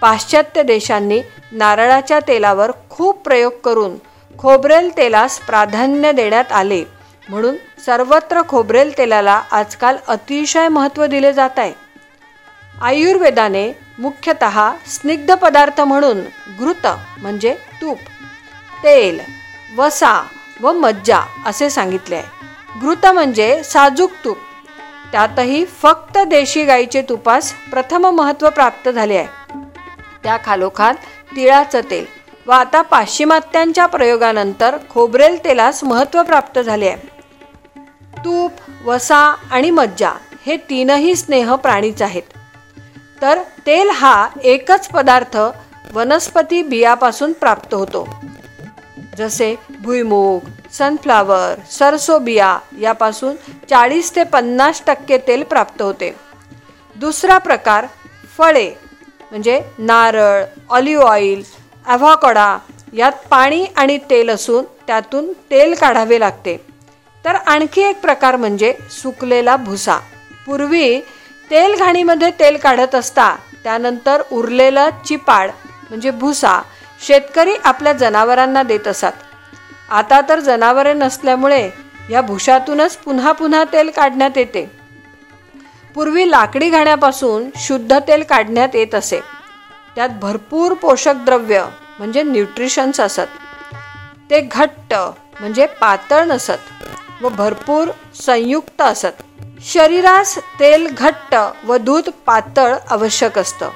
पाश्चात्य 0.00 0.62
देशांनी 0.62 1.20
नारळाच्या 1.52 2.18
तेलावर 2.28 2.70
खूप 2.90 3.22
प्रयोग 3.24 3.52
करून 3.64 3.96
खोबरेल 4.38 4.96
तेलास 4.96 5.38
प्राधान्य 5.38 6.12
देण्यात 6.12 6.52
आले. 6.52 6.82
म्हणून 7.28 7.56
सर्वत्र 7.86 8.42
खोबरेल 8.48 8.96
तेलाला 8.98 9.40
आजकाल 9.52 9.96
अतिशय 10.08 10.68
महत्त्व 10.68 11.06
दिले 11.06 11.32
जात 11.32 11.58
आहे. 11.58 11.72
आयुर्वेदाने 12.82 13.70
मुख्यतः 13.98 14.60
स्निग्ध 14.86 15.34
पदार्थ 15.34 15.80
म्हणून 15.80 16.20
घृत 16.58 16.86
म्हणजे 17.18 17.54
तूप 17.80 17.98
तेल 18.84 19.20
वसा 19.76 20.20
व 20.60 20.72
मज्जा 20.72 21.20
असे 21.46 21.70
सांगितले 21.70 22.16
आहे. 22.16 22.41
घृत 22.80 23.06
म्हणजे 23.06 23.62
साजूक 23.62 24.10
तूप. 24.24 24.36
त्यातही 25.12 25.64
फक्त 25.64 26.18
देशी 26.18 26.64
गाईचे 26.64 27.02
तुपास 27.02 27.52
प्रथम 27.70 28.06
महत्त्व 28.06 28.50
प्राप्त 28.50 28.88
झाले 28.88 29.16
आहे. 29.16 29.58
त्या 30.24 30.38
खालोखाल 30.44 30.94
तिळाचं 31.36 31.80
तेल 31.90 32.06
व 32.46 32.50
आता 32.50 32.82
पाश्चिमात्यांच्या 32.82 33.86
प्रयोगानंतर 33.86 34.76
खोबरेल 34.90 35.44
तेलास 35.44 35.84
महत्त्व 35.84 36.22
प्राप्त 36.22 36.58
झाले 36.58 36.88
आहे. 36.88 36.96
तूप 38.18 38.52
वसा 38.84 39.34
आणि 39.50 39.70
मज्जा 39.70 40.10
हे 40.46 40.56
तीनही 40.56 41.16
स्नेह 41.16 41.54
प्राणीच 41.54 42.02
आहेत. 42.02 42.22
तर 43.22 43.42
तेल 43.66 43.90
हा 43.90 44.28
एकच 44.44 44.88
पदार्थ 44.88 45.36
वनस्पती 45.92 46.62
बियापासून 46.62 47.32
प्राप्त 47.32 47.74
होतो. 47.74 48.08
जसे 49.18 49.54
भुईमूग 49.80 50.40
सनफ्लावर 50.72 51.54
सरसोबिया 51.70 52.56
यापासून 52.80 53.34
चाळीस 53.70 54.14
ते 54.16 54.24
पन्नास 54.24 54.82
टक्के 54.86 55.18
तेल 55.26 55.42
प्राप्त 55.42 55.82
होते. 55.82 56.14
दुसरा 56.96 57.38
प्रकार 57.38 57.86
फळे 58.38 58.68
म्हणजे 59.30 59.60
नारळ 59.78 60.42
ऑलिव्ह 60.70 61.04
ऑइल 61.04 61.42
ॲव्हाकडा 61.86 62.56
यात 62.92 63.26
पाणी 63.30 63.64
आणि 63.76 63.98
तेल 64.10 64.30
असून 64.30 64.64
त्यातून 64.86 65.32
तेल 65.50 65.74
काढावे 65.74 66.20
लागते. 66.20 66.56
तर 67.24 67.34
आणखी 67.36 67.82
एक 67.82 68.00
प्रकार 68.00 68.36
म्हणजे 68.36 68.72
सुकलेला 68.90 69.56
भुसा. 69.56 69.98
पूर्वी 70.46 71.00
तेल 71.50 71.74
घाणीमध्ये 71.78 72.30
तेल 72.38 72.56
काढत 72.56 72.94
असता 72.94 73.34
त्यानंतर 73.64 74.22
उरलेलं 74.32 74.88
चिपाड 75.06 75.50
म्हणजे 75.90 76.10
भुसा 76.10 76.60
शेतकरी 77.00 77.54
आपल्या 77.64 77.92
जनावरांना 77.92 78.62
देत 78.62 78.88
असत. 78.88 79.12
आता 79.92 80.20
तर 80.28 80.40
जनावरे 80.40 80.92
नसल्यामुळे 80.92 81.70
या 82.10 82.20
भुशातूनच 82.20 82.96
पुन्हा 82.96 83.32
पुन्हा 83.32 83.64
तेल 83.64 83.90
काढण्यात 83.96 84.30
येते. 84.36 84.70
पूर्वी 85.94 86.30
लाकडी 86.30 86.70
घाण्यापासून 86.70 87.50
शुद्ध 87.56 87.98
तेल 87.98 88.22
काढण्यात 88.22 88.68
येत 88.74 88.94
असे. 88.94 89.20
त्यात 89.94 90.08
भरपूर 90.22 90.74
पोषक 90.74 91.14
द्रव्य 91.16 91.64
म्हणजे 91.98 92.22
न्यूट्रिशन्स 92.22 93.00
असत. 93.00 93.28
ते 94.30 94.40
घट्ट 94.40 94.94
म्हणजे 95.40 95.66
पातळ 95.66 96.24
नसत 96.24 97.22
व 97.22 97.28
भरपूर 97.28 97.88
संयुक्त 98.14 98.82
असत. 98.82 99.22
शरीरास 99.60 100.38
तेल 100.38 100.94
घट्ट 100.98 101.36
व 101.64 101.76
दूध 101.76 102.08
पातळ 102.26 102.74
आवश्यक 102.90 103.38
असतं. 103.38 103.70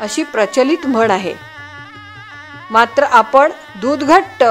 अशी 0.00 0.22
प्रचलित 0.22 0.86
म्हण 0.86 1.10
आहे. 1.10 1.34
मात्र 2.70 3.02
आपण 3.02 3.50
दूध 3.80 4.04
घट्ट 4.04 4.44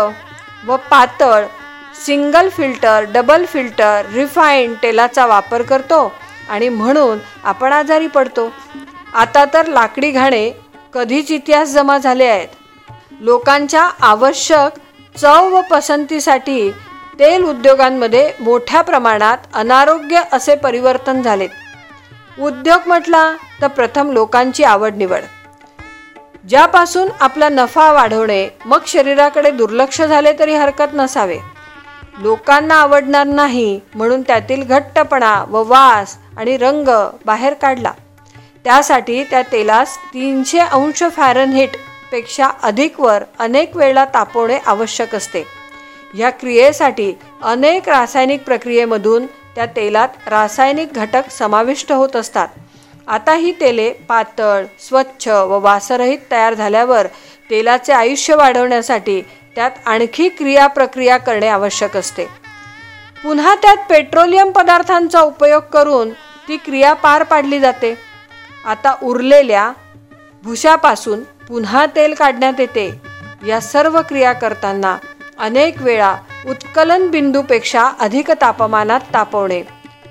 व 0.68 0.76
पातळ 0.92 1.46
single 2.06 2.50
filter 2.50 3.06
double 3.14 3.46
filter 3.46 4.06
refined 4.14 4.76
तेलाचा 4.84 5.26
वापर 5.26 5.62
करतो 5.62 6.12
आणि 6.50 6.70
म्हणून 6.70 7.18
आपण 7.44 7.74
आजारी 7.74 8.08
पडतो. 8.08 8.50
आता 9.14 9.44
तर 9.54 9.68
लाकडी 9.68 10.12
घाणे 10.12 10.50
कधीच 10.94 11.32
इतिहास 11.32 11.70
जमा 11.70 11.98
झाले 11.98 12.26
आहेत. 12.26 12.48
लोकांच्या 13.22 13.90
आवश्यक 14.02 14.80
चव 15.16 15.50
व 15.54 15.62
पसंतीसाठी 15.72 16.72
तेल 17.20 17.44
उद्योगांमध्ये 17.44 18.32
मोठ्या 18.40 18.82
प्रमाणात 18.82 19.38
अनारोग्य 19.54 20.22
असे 20.32 20.56
परिवर्तन 20.56 21.22
झाले 21.22 21.48
उद्योग 22.38 22.88
म्हटला 22.88 23.24
तर 23.62 23.68
प्रथम 23.68 24.12
लोकांची 24.12 24.64
आवड 24.64 24.96
निवड. 24.96 25.22
ज्यापासून 26.50 27.10
आपला 27.20 27.50
नफा 27.50 27.92
वाढवणे 27.92 28.48
मग 28.66 28.80
शरीराकडे 28.88 29.52
दुर्लक्ष 29.52 30.02
झाले 30.02 30.34
तरी 30.40 30.56
हरकत 30.56 30.94
नसावे. 30.94 31.38
लोकांना 32.20 32.76
आवडणार 32.76 33.28
नाही 33.28 33.80
म्हणून 33.96 34.22
त्यातील 34.22 34.64
घट्टपणा 34.64 35.34
व 35.50 35.64
वास 35.68 36.18
आणि 36.38 36.58
रंग 36.58 36.90
बाहेर 37.26 37.54
काढला. 37.54 37.92
त्यासाठी 38.64 39.24
त्या 39.24 39.42
तेलास 39.42 39.98
तीनशे 40.14 40.60
अंश 40.60 41.04
फॅरनहीटपेक्षा 41.12 42.50
अधिक 42.64 43.00
वर 43.00 43.24
अनेक 43.40 43.76
वेळा 43.78 44.06
तापवणे 44.06 44.58
आवश्यक 44.66 45.16
असते. 45.16 45.44
ह्या 46.14 46.30
क्रियेसाठी 46.30 47.14
अनेक 47.44 47.90
रासायनिक 47.90 48.44
प्रक्रियेमधून 48.44 49.26
त्या 49.26 49.66
तेलात 49.66 50.10
रासायनिक 50.28 50.94
घटक 50.94 51.30
समाविष्ट 51.32 51.92
होत 51.92 52.16
असतात. 52.16 52.48
आता 53.08 53.34
ही 53.34 53.52
तेले 53.52 53.94
पातळ 53.94 54.66
स्वच्छ 54.80 55.28
व 55.28 55.60
वासरहित 55.60 56.18
तयार 56.32 56.54
झाल्यावर 56.54 57.08
तेलाचे 57.50 57.94
आयुष्य 57.94 58.36
वाढवण्यासाठी 58.36 59.22
त्यात 59.56 59.72
आणखी 59.86 60.30
क्रिया 60.30 60.68
प्रक्रिया 60.68 61.18
करणे 61.18 61.48
आवश्यक 61.48 61.98
असते. 61.98 62.26
पुन्हा 63.24 63.56
त्यात 63.56 63.78
पेट्रोलियम 63.90 64.52
पदार्थांचा 64.52 65.22
उपयोग 65.22 65.64
करून 65.64 66.10
ती 66.48 66.58
क्रिया 66.58 66.94
पार 66.94 67.24
पाडली 67.24 67.60
जाते. 67.60 67.96
आता 68.66 68.96
उरलेल्या 69.04 69.72
भुशापासून 70.44 71.24
पुन्हा 71.24 71.86
तेल 71.86 72.14
काढण्यात 72.14 72.60
येते. 72.60 73.02
या 73.48 73.60
सर्व 73.62 74.02
क्रिया 74.02 74.34
करताना 74.34 74.98
अनेक 75.40 75.82
वेळा 75.82 76.16
उत्कलन 76.48 77.08
बिंदूपेक्षा 77.08 77.90
अधिक 78.00 78.32
तापमानात 78.32 79.00
तापवणे. 79.14 79.62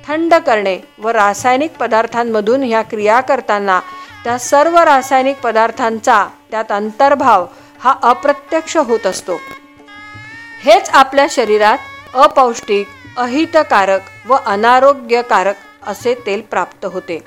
थंड 0.09 0.35
करणे 0.35 0.79
व 0.99 1.09
रासायनिक 1.09 1.77
पदार्थांमधून 1.77 2.63
ह्या 2.63 2.83
क्रिया 2.83 3.21
करताना 3.21 3.81
त्या 4.25 4.39
सर्व 4.39 4.79
रासायनिक 4.79 5.41
पदार्थांचा 5.41 6.27
त्यात 6.51 6.73
अंतर्भाव 6.73 7.47
हा 7.81 7.95
अप्रत्यक्ष 8.03 8.77
होत 8.77 9.07
असतो. 9.07 9.41
हेच 10.63 10.91
आपल्या 10.91 11.27
शरीरात 11.31 11.79
अपौष्टिक 12.15 12.89
अहितकारक 13.17 14.01
व 14.27 14.37
अनारोग्यकारक 14.47 15.55
असे 15.87 16.15
तेल 16.27 16.41
प्राप्त 16.41 16.85
होते. 16.85 17.19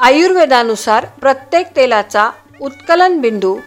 आयुर्वेदानुसार 0.00 1.06
प्रत्येक 1.20 1.76
तेलाचा 1.76 2.30
उत्कलन 2.60 3.20
बिंदू 3.20 3.58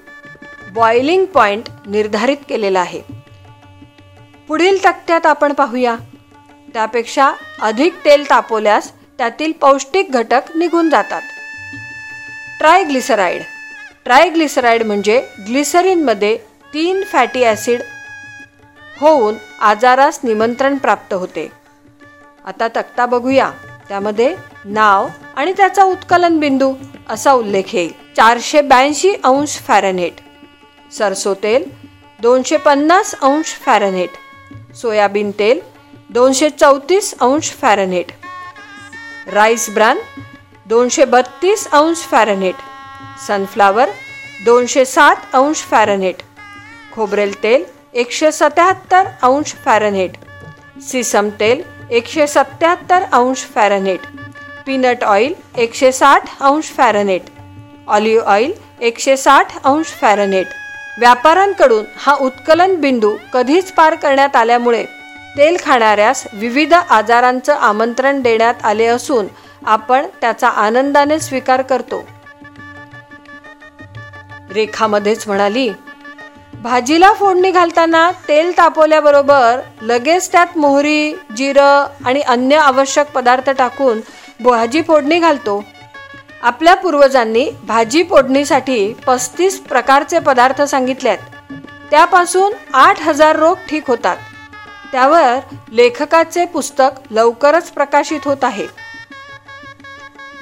बॉइलिंग 0.73 1.25
पॉइंट 1.25 1.69
निर्धारित 1.85 2.37
केलेला 2.49 2.79
आहे. 2.79 3.01
पुढील 4.47 4.85
तक्त्यात 4.85 5.25
आपण 5.25 5.53
पाहूया. 5.53 5.95
त्यापेक्षा 6.73 7.31
अधिक 7.61 7.95
तेल 8.05 8.29
तापवल्यास 8.29 8.91
त्यातील 9.17 9.51
पौष्टिक 9.51 10.11
घटक 10.11 10.41
निघून 10.55 10.89
जातात. 10.89 11.21
ट्रायग्लिसराईड 12.59 13.41
ट्रायग्लिसराईड 14.05 14.83
म्हणजे 14.83 15.19
ग्लिसरीनमध्ये 15.47 16.37
तीन 16.73 17.03
फॅटी 17.03 17.43
ॲसिड 17.43 17.81
होऊन 18.99 19.35
आजारास 19.61 20.19
निमंत्रण 20.23 20.77
प्राप्त 20.77 21.13
होते. 21.13 21.51
आता 22.45 22.67
तक्ता 22.67 23.05
बघूया. 23.05 23.51
त्यामध्ये 23.89 24.35
नाव 24.65 25.07
आणि 25.35 25.53
त्याचा 25.57 25.83
उत्कलन 25.83 26.39
बिंदू 26.39 26.73
असा 27.09 27.31
उल्लेख 27.31 27.75
येईल. 27.75 27.91
चारशे 28.15 28.61
ब्याऐंशी 28.61 29.13
अंश 29.23 29.57
फॅरनहेट. 29.57 30.13
सरसो 30.93 31.33
तेल 31.33 31.69
दोनशे 32.21 32.57
पन्नास 32.57 33.15
अंश 33.21 33.53
फॅरनहेट. 33.65 34.09
सोयाबीन 34.75 35.31
तेल 35.31 35.59
दोनशे 36.09 36.49
चौतीस 36.49 37.13
अंश 37.21 37.49
फॅरनेट. 37.61 38.11
राईस 39.33 39.69
ब्रान 39.69 39.97
दोनशे 40.65 41.05
बत्तीस 41.05 41.67
अंश 41.71 41.97
फॅरनेट. 41.97 42.55
सनफ्लावर 43.27 43.89
दोनशे 44.45 44.85
सात 44.85 45.15
अंश 45.33 45.57
फॅरनेट. 45.57 46.15
खोबरेल 46.93 47.43
तेल 47.43 47.63
एकशे 47.93 48.31
सत्याहत्तर 48.31 49.07
अंश 49.21 49.53
फॅरनेट. 49.65 50.11
सिसम 50.81 51.29
तेल 51.39 51.61
एकशे 51.91 52.27
सत्याहत्तर 52.27 53.03
अंश 53.11 53.37
फॅरनेट. 53.55 53.99
पीनट 54.65 55.03
ऑइल 55.03 55.33
एकशे 55.57 55.91
साठ 55.91 56.41
अंश 56.41 56.63
फॅरनेट. 56.63 57.21
ऑलिव्ह 57.87 58.23
ऑइल 58.25 58.53
एकशे 58.81 59.17
साठ 59.17 59.63
अंश 59.63 59.85
फॅरनेट. 59.85 60.47
व्यापाऱ्यांकडून 60.99 61.85
हा 61.97 62.13
उत्कलन 62.13 62.75
बिंदू 62.75 63.17
कधीच 63.33 63.71
पार 63.71 63.95
करण्यात 63.95 64.35
आल्यामुळे 64.35 64.85
तेल 65.37 65.57
खाणाऱ्यास 65.65 66.27
विविध 66.33 66.73
आजारांचं 66.73 67.53
आमंत्रण 67.53 68.21
देण्यात 68.21 68.53
आले 68.63 68.85
असून 68.85 69.27
आपण 69.65 70.05
त्याचा 70.21 70.47
आनंदाने 70.47 71.19
स्वीकार 71.19 71.61
करतो. 71.61 72.03
रेखामध्येच 74.53 75.27
म्हणाली 75.27 75.69
भाजीला 76.61 77.13
फोडणी 77.13 77.51
घालताना 77.51 78.11
तेल 78.27 78.51
तापवल्याबरोबर 78.57 79.59
लगेच 79.81 80.31
त्यात 80.31 80.57
मोहरी 80.57 81.13
जिरं 81.37 81.87
आणि 82.05 82.21
अन्य 82.21 82.55
आवश्यक 82.55 83.11
पदार्थ 83.11 83.49
टाकून 83.49 84.01
भाजी 84.43 84.81
फोडणी 84.81 85.19
घालतो. 85.19 85.63
आपल्या 86.41 86.75
पूर्वजांनी 86.75 87.49
भाजी 87.63 88.03
फोडणीसाठी 88.03 88.93
पस्तीस 89.07 89.59
प्रकारचे 89.59 90.19
पदार्थ 90.19 90.61
सांगितलेत. 90.61 91.17
त्यापासून 91.91 92.53
आठ 92.73 93.01
हजार 93.01 93.35
रोग 93.35 93.57
ठीक 93.69 93.87
होतात. 93.87 94.17
त्यावर 94.91 95.55
लेखकाचे 95.71 96.45
पुस्तक 96.45 96.99
लवकरच 97.11 97.69
प्रकाशित 97.69 98.19
होत 98.25 98.43
आहे. 98.43 98.67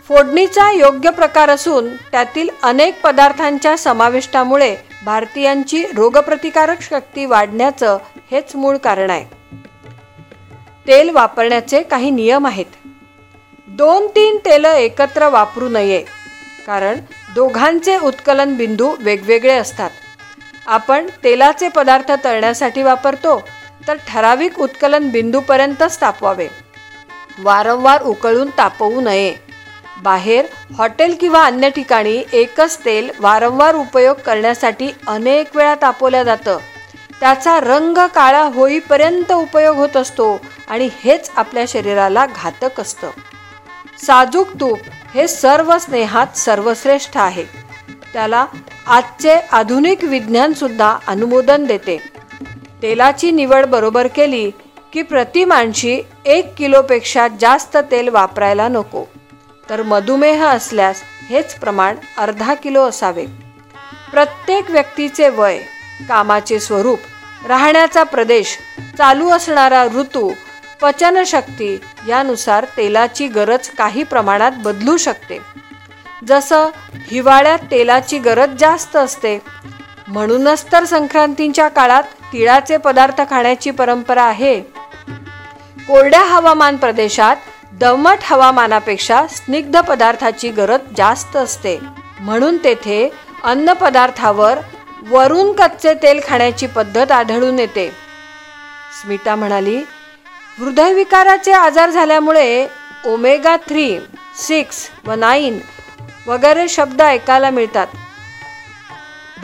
फोडणीचा 0.08 0.72
योग्य 0.72 1.10
प्रकार 1.10 1.50
असून 1.50 1.96
त्यातील 1.96 2.50
अनेक 2.64 3.02
पदार्थांच्या 3.02 3.78
समाविष्टामुळे 3.78 4.76
भारतीयांची 5.06 5.86
रोगप्रतिकारक 5.96 6.82
शक्ती 6.82 7.26
वाढण्याचं 7.26 7.98
हेच 8.32 8.56
मूळ 8.56 8.78
कारण 8.78 9.10
आहे. 9.10 9.26
तेल 10.88 11.10
वापरण्याचे 11.10 11.82
काही 11.84 12.10
नियम 12.10 12.48
आहेत. 12.48 12.66
दोन 13.68 14.08
तीन 14.08 14.38
तेलं 14.38 14.72
एकत्र 14.72 15.30
वापरू 15.30 15.70
नये 15.70 16.04
कारण 16.68 17.00
दोघांचे 17.36 17.98
उत्कलन 17.98 18.56
बिंदू 18.56 18.96
वेगवेगळे 19.00 19.54
असतात. 19.54 19.90
आपण 20.68 21.08
तेलाचे 21.24 21.70
पदार्थ 21.70 22.12
तळण्यासाठी 22.24 22.84
वापरतो 22.84 23.44
तर 23.88 23.98
ठराविक 24.08 24.60
उत्कलन 24.60 25.10
बिंदूपर्यंतच 25.10 26.02
तापवावे 26.02 26.48
वारंवार 27.39 28.04
उकळून 28.04 28.50
तापवू 28.58 29.02
नये. 29.02 29.36
बाहेर 30.04 30.45
हॉटेल 30.78 31.15
किंवा 31.19 31.43
अन्य 31.45 31.69
ठिकाणी 31.69 32.24
एकच 32.34 32.78
तेल 32.86 33.10
वारंवार 33.19 33.76
उपयोग 33.76 34.15
करण्यासाठी 34.15 34.89
अनेक 35.08 35.56
वेळा 35.56 35.76
तापवल्या 35.82 36.24
जातं. 36.24 36.58
त्याचा 37.19 37.60
रंग 37.60 37.98
काळा 38.15 38.41
होईपर्यंत 38.41 39.32
उपयोग 39.32 39.76
होत 39.76 39.98
असतो 39.98 40.41
आणि 40.67 40.89
हेच 41.04 41.32
आपल्या 41.36 41.63
शरीराला 41.67 42.26
घातक 42.26 42.80
असतं. 42.80 43.10
साजूक 44.06 44.48
तूप 44.60 44.80
हे 45.13 45.28
सर्व 45.28 45.78
स्नेहात 45.78 46.38
सर्वश्रेष्ठ 46.38 47.17
आहे. 47.17 47.43
त्याला 48.13 48.45
आजचे 48.88 49.36
आधुनिक 49.52 50.04
विज्ञानसुद्धा 50.04 50.98
अनुमोदन 51.08 51.65
देते. 51.65 52.14
तेलाची 52.82 53.32
निवड 53.32 53.66
बरोबर 53.66 54.08
केली 54.08 54.52
की 54.94 55.02
प्रति 55.02 55.46
माणशी 55.46 56.02
एक 56.26 56.54
किलोपेक्षा 56.58 57.28
जास्त 57.28 57.78
तेल 57.92 58.10
वापरायला 58.10 58.68
नको. 58.68 59.06
तर 59.70 59.84
मधुमेह 59.84 60.46
असल्यास 60.46 61.02
हेच 61.30 61.56
प्रमाण 61.60 61.96
अर्धा 62.18 62.54
किलो 62.54 62.84
असावे. 62.84 63.26
प्रत्येक 64.12 64.72
व्यक्तीचे 64.72 65.30
वय 65.30 65.60
कामाचे 66.10 66.60
स्वरूप 66.60 67.00
राहण्याचा 67.48 68.04
प्रदेश 68.04 68.58
चालू 68.98 69.30
असणारा 69.30 69.84
ऋतू 69.86 70.32
पचनशक्ती 70.82 71.80
यानुसार 72.08 72.66
तेलाची 72.78 73.28
गरज 73.28 73.70
काही 73.70 74.04
प्रमाणात 74.04 74.52
बदलू 74.64 74.98
शकते. 74.98 75.38
जसं 76.28 76.70
हिवाळ्यात 77.12 77.60
तेलाची 77.72 78.18
गरज 78.18 78.50
जास्त 78.60 78.96
असते 78.96 79.38
म्हणूनच 80.08 80.65
तर 80.72 80.86
संक्रांतीच्या 80.86 81.68
काळात 81.68 82.04
तिळाचे 82.34 82.78
पदार्थ 82.78 83.22
खाण्याची 83.30 83.72
परंपरा 83.72 84.24
आहे. 84.24 84.60
कोरड्या 85.88 86.22
हवामान 86.22 86.78
प्रदेशात 86.78 87.36
दमट 87.74 88.18
हवामानापेक्षा 88.24 89.28
स्निग्ध 89.28 89.80
पदार्थाची 89.80 90.50
गरज 90.50 90.80
जास्त 90.98 91.36
असते. 91.36 91.80
म्हणून 92.20 92.58
तेथे 92.63 93.10
अन्न 93.44 93.74
पदार्थावर 93.74 94.60
वरून 95.10 95.52
कच्चे 95.52 95.94
तेल 95.94 96.20
खाण्याची 96.28 96.68
पद्धत 96.68 97.12
आढळून 97.12 97.60
येते. 97.60 97.89
स्मिता 99.02 99.36
म्हणाली 99.36 99.78
हृदयविकाराचे 100.60 101.52
आजार 101.52 101.89
झाल्यामुळे 101.89 102.68
ओमेगा 103.06 103.56
थ्री 103.56 104.00
सिक्स 104.38 104.89
व 105.06 105.12
नाईन 105.12 105.60
वगैरे 106.28 106.68
शब्द 106.68 107.02
ऐकायला 107.02 107.50
मिळतात. 107.50 107.88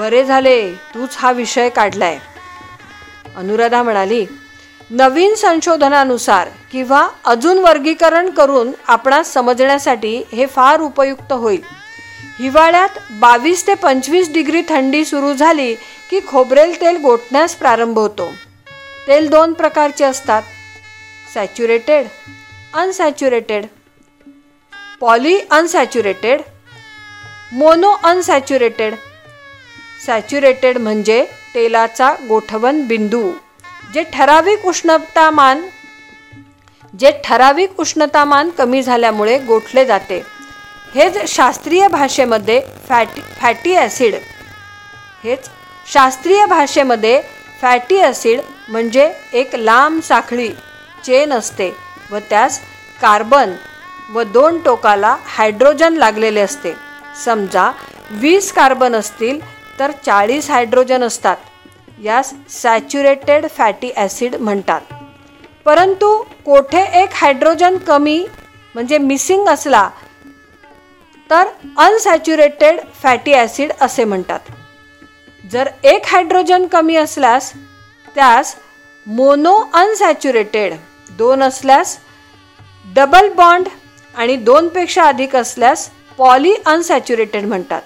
बरे 0.01 0.23
झाले 0.25 0.73
तूच 0.93 1.15
हा 1.17 1.31
विषय 1.31 1.69
काढलाय. 1.69 2.17
अनुराधा 3.35 3.81
म्हणाली 3.83 4.25
नवीन 4.89 5.35
संशोधनानुसार 5.35 6.47
किंवा 6.71 7.07
अजून 7.25 7.57
वर्गीकरण 7.57 8.29
करून 8.29 8.71
आपणास 8.87 9.33
समजण्यासाठी 9.33 10.15
हे 10.31 10.45
फार 10.45 10.79
उपयुक्त 10.81 11.31
होईल. 11.31 11.61
हिवाळ्यात 12.39 12.97
बावीस 13.11 13.65
ते 13.67 13.73
पंचवीस 13.73 14.31
डिग्री 14.33 14.61
थंडी 14.69 15.03
सुरू 15.05 15.33
झाली 15.33 15.73
की 16.09 16.19
खोबरेल 16.27 16.81
तेल 16.81 16.97
गोठण्यास 17.01 17.55
प्रारंभ 17.55 17.99
होतो. 17.99 18.31
तेल 19.07 19.29
दोन 19.29 19.53
प्रकारचे 19.53 20.05
असतात 20.05 20.41
saturated 21.33 22.07
unsaturated. 22.73 23.65
Polyunsaturated 25.51 26.41
monounsaturated. 28.03 28.93
Saturated 30.05 30.77
म्हणजे 30.77 31.23
तेलाचा 31.55 32.13
गोठवण 32.27 32.81
बिंदू. 32.87 33.31
जे 33.93 34.03
ठराविक 34.13 34.65
उष्णतामान 34.67 35.61
जे 36.93 37.11
ठराविक 37.23 37.79
उष्णतामान 37.79 38.49
कमी 38.57 38.81
झाल्यामुळे 38.83 39.37
गोठले 39.39 39.85
जाते. 39.85 40.21
हेच 40.95 41.17
शास्त्रीय 41.33 41.87
भाषेमध्ये 41.87 42.59
फॅटी 42.87 43.21
फॅटी 43.39 43.75
ॲसिड. 43.75 44.15
हेच 45.23 45.49
शास्त्रीय 45.85 46.45
भाषेमध्ये 46.45 47.21
फॅटी 47.61 47.99
ॲसिड 48.01 48.39
म्हणजे 48.69 49.11
एक 49.33 49.55
लांब 49.55 49.99
साखळी 50.03 50.49
चेन 51.05 51.33
असते 51.33 51.71
व 52.11 52.19
त्यास 52.29 52.59
कार्बन 53.01 53.53
व 54.13 54.23
दोन 54.23 54.59
टोकाला 54.61 55.15
हायड्रोजन 55.27 55.93
लागलेले 55.97 56.39
असते. 56.39 56.73
समजा 57.25 57.71
वीस 58.11 58.51
कार्बन 58.53 58.95
असतील 58.95 59.39
तर 59.81 59.91
चाळीस 60.05 60.49
हायड्रोजन 60.49 61.03
असतात. 61.03 61.37
यास 62.03 62.33
सॅच्युरेटेड 62.49 63.45
फॅटी 63.57 63.91
ॲसिड 63.95 64.35
म्हणतात. 64.35 64.81
परंतु 65.65 66.15
कोठे 66.45 66.81
एक 67.01 67.09
हायड्रोजन 67.13 67.77
कमी 67.77 68.17
म्हणजे 68.75 68.97
मिसिंग 68.97 69.47
असला 69.47 69.89
तर 71.29 71.47
अनसॅच्युरेटेड 71.77 72.79
फॅटी 73.01 73.33
ॲसिड 73.33 73.71
असे 73.81 74.03
म्हणतात. 74.03 74.39
जर 75.51 75.69
एक 75.83 76.07
हायड्रोजन 76.07 76.65
कमी 76.67 76.95
असल्यास 76.95 77.51
त्यास 78.15 78.55
मोनो 79.07 79.55
अनसॅच्युरेटेड 79.73 80.73
दोन 81.17 81.43
असल्यास 81.43 81.97
डबल 82.95 83.29
बॉन्ड 83.33 83.67
आणि 84.15 84.35
दोनपेक्षा 84.35 85.03
अधिक 85.03 85.35
असल्यास 85.35 85.89
पॉली 86.17 86.53
अनसॅच्युरेटेड 86.65 87.45
म्हणतात. 87.45 87.81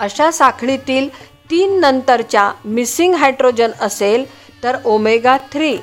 अशा 0.00 0.30
साखळीतील 0.30 1.08
तीन 1.50 1.80
नंतरच्या 1.80 2.50
मिसिंग 2.64 3.14
हायड्रोजन 3.14 3.70
असेल 3.80 4.24
तर 4.62 4.76
ओमेगा 4.84 5.36
थ्री 5.52 5.76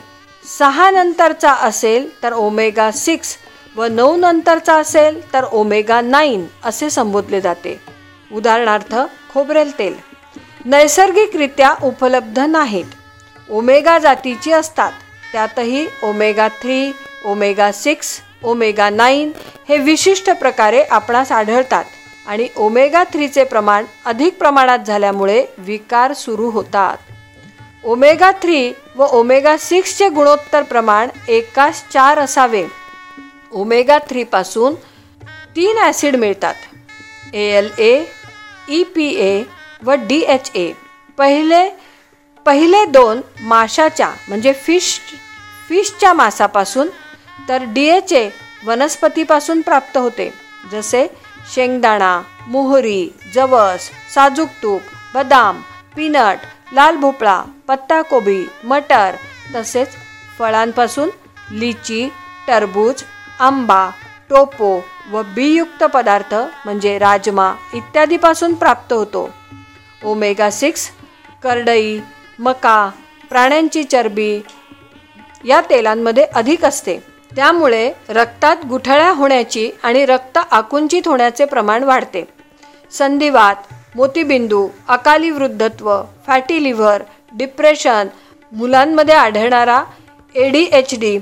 सहा 0.60 0.90
नंतरचा 0.92 1.52
असेल 1.52 2.10
तर 2.24 2.34
ओमेगा 2.34 2.92
सिक्स 2.92 3.36
व 3.76 3.86
नऊ 3.86 4.16
नंतरचा 4.18 4.76
असेल 4.76 5.34
तर 5.34 5.46
ओमेगा 5.52 6.00
नाईन 6.02 6.46
असे 6.66 6.90
संबोधले 6.90 7.42
जाते. 7.42 7.80
उदाहरणार्थ 8.32 8.96
खोबरेल 9.34 9.78
तेल. 9.80 9.96
नैसर्गिकरित्या 10.66 11.74
उपलब्ध 11.84 12.40
नाहीत. 12.40 12.86
ओमेगा 13.50 13.98
जातीची 14.00 14.52
असतात. 14.52 14.92
त्यातही 15.32 15.86
omega 16.04 16.48
three 16.48 16.92
omega 17.26 17.72
six 17.72 18.20
omega 18.44 18.90
nine 18.90 19.32
हे 19.70 19.78
विशिष्ट 19.78 20.30
प्रकारे 20.30 20.84
आपणास 20.84 21.32
आढळतात. 21.32 21.84
आणि 22.30 22.48
ओमेगा 22.58 23.04
थ्रीचे 23.14 23.44
प्रमाण 23.44 23.86
अधिक 24.06 24.38
प्रमाणात 24.38 24.80
झाल्यामुळे 24.88 25.46
विकार 25.58 26.14
सुरू 26.14 26.50
होतात. 26.52 26.98
ओमेगा 27.84 28.32
थ्री 28.42 28.72
व 28.96 29.06
ओमेगा 29.12 29.56
सिक्सचे 29.58 30.10
गुणोत्तर 30.10 30.64
प्रमाण 30.64 31.10
एकास 31.28 31.84
चार 31.94 32.20
असावे. 32.20 32.64
ओमेगा 33.52 33.98
थ्रीपासून 34.10 34.76
तीन 35.56 35.78
ॲसिड 35.78 36.16
मिळतात. 36.16 36.54
A 37.34 37.44
L 37.58 37.70
A 37.78 38.04
E 38.70 38.84
P 38.96 39.08
A 39.20 39.44
व 39.86 39.94
डी 40.08 40.20
एच 40.28 40.52
ए. 40.56 40.72
पहिले 41.18 41.70
पहिले 42.46 42.84
दोन 42.86 43.22
माशाच्या 43.40 44.10
म्हणजे 44.28 44.54
फिश 44.66 45.00
फिशच्या 45.70 46.14
मासापासून 46.14 46.88
तर 47.50 47.64
डी 47.74 47.88
एच 47.88 48.14
ए 48.14 48.30
वनस्पतीपासून 48.66 49.62
प्राप्त 49.62 49.98
होते. 49.98 50.32
जसे 50.72 51.08
शेंगदाणा 51.56 52.22
मोहरी 52.48 53.10
जवस 53.36 53.90
साजूक 54.14 54.50
तूप 54.64 54.82
बदाम 55.14 55.62
पीनट 55.96 56.46
लाल 56.74 56.96
भोपळा 56.96 57.42
पत्ताकोबी 57.68 58.44
मटर 58.64 59.16
तसेच 59.56 59.96
फळांपासून 60.38 61.10
लिची 61.52 62.08
टरबूज 62.48 63.04
आंबा 63.40 63.90
टोपो 64.30 64.80
व 65.12 65.22
बीयुक्त 65.36 65.84
पदार्थ 65.84 66.34
म्हणजे 66.66 66.98
राजमा 67.00 67.54
इत्यादीपासून 67.74 68.54
प्राप्त 68.54 68.94
होतो. 68.94 69.30
ओमेगा 70.04 70.50
सिक्स 70.50 70.90
करडई 71.44 72.00
मका 72.40 72.90
प्राण्यांची 73.30 73.84
चरबी 73.84 74.42
या 75.46 75.62
तेलांमध्ये 75.70 76.24
अधिक 76.24 76.66
असते. 76.66 77.00
त्यामुळे 77.36 77.94
रक्तात 78.10 78.66
गुठळ्या 78.66 79.12
होण्याची 79.12 79.72
आणि 79.84 80.06
रक्त 80.06 80.38
आकुंचित 80.52 81.02
होण्याचे 81.06 81.46
प्रमाण 81.46 81.84
वाढते. 81.84 82.28
संधिवात 82.92 83.56
मोतीबिंदू 83.96 84.70
अकाली 84.88 85.30
वृद्धत्व 85.30 86.02
फॅटी 86.28 86.64
लिव्हर 86.64 87.04
डिप्रेशन 87.34 88.08
मुलांमध्ये 88.52 89.16
आढळणारा 89.16 89.84
A 90.36 90.50
D 90.50 90.64
H 90.72 91.00
D 91.00 91.20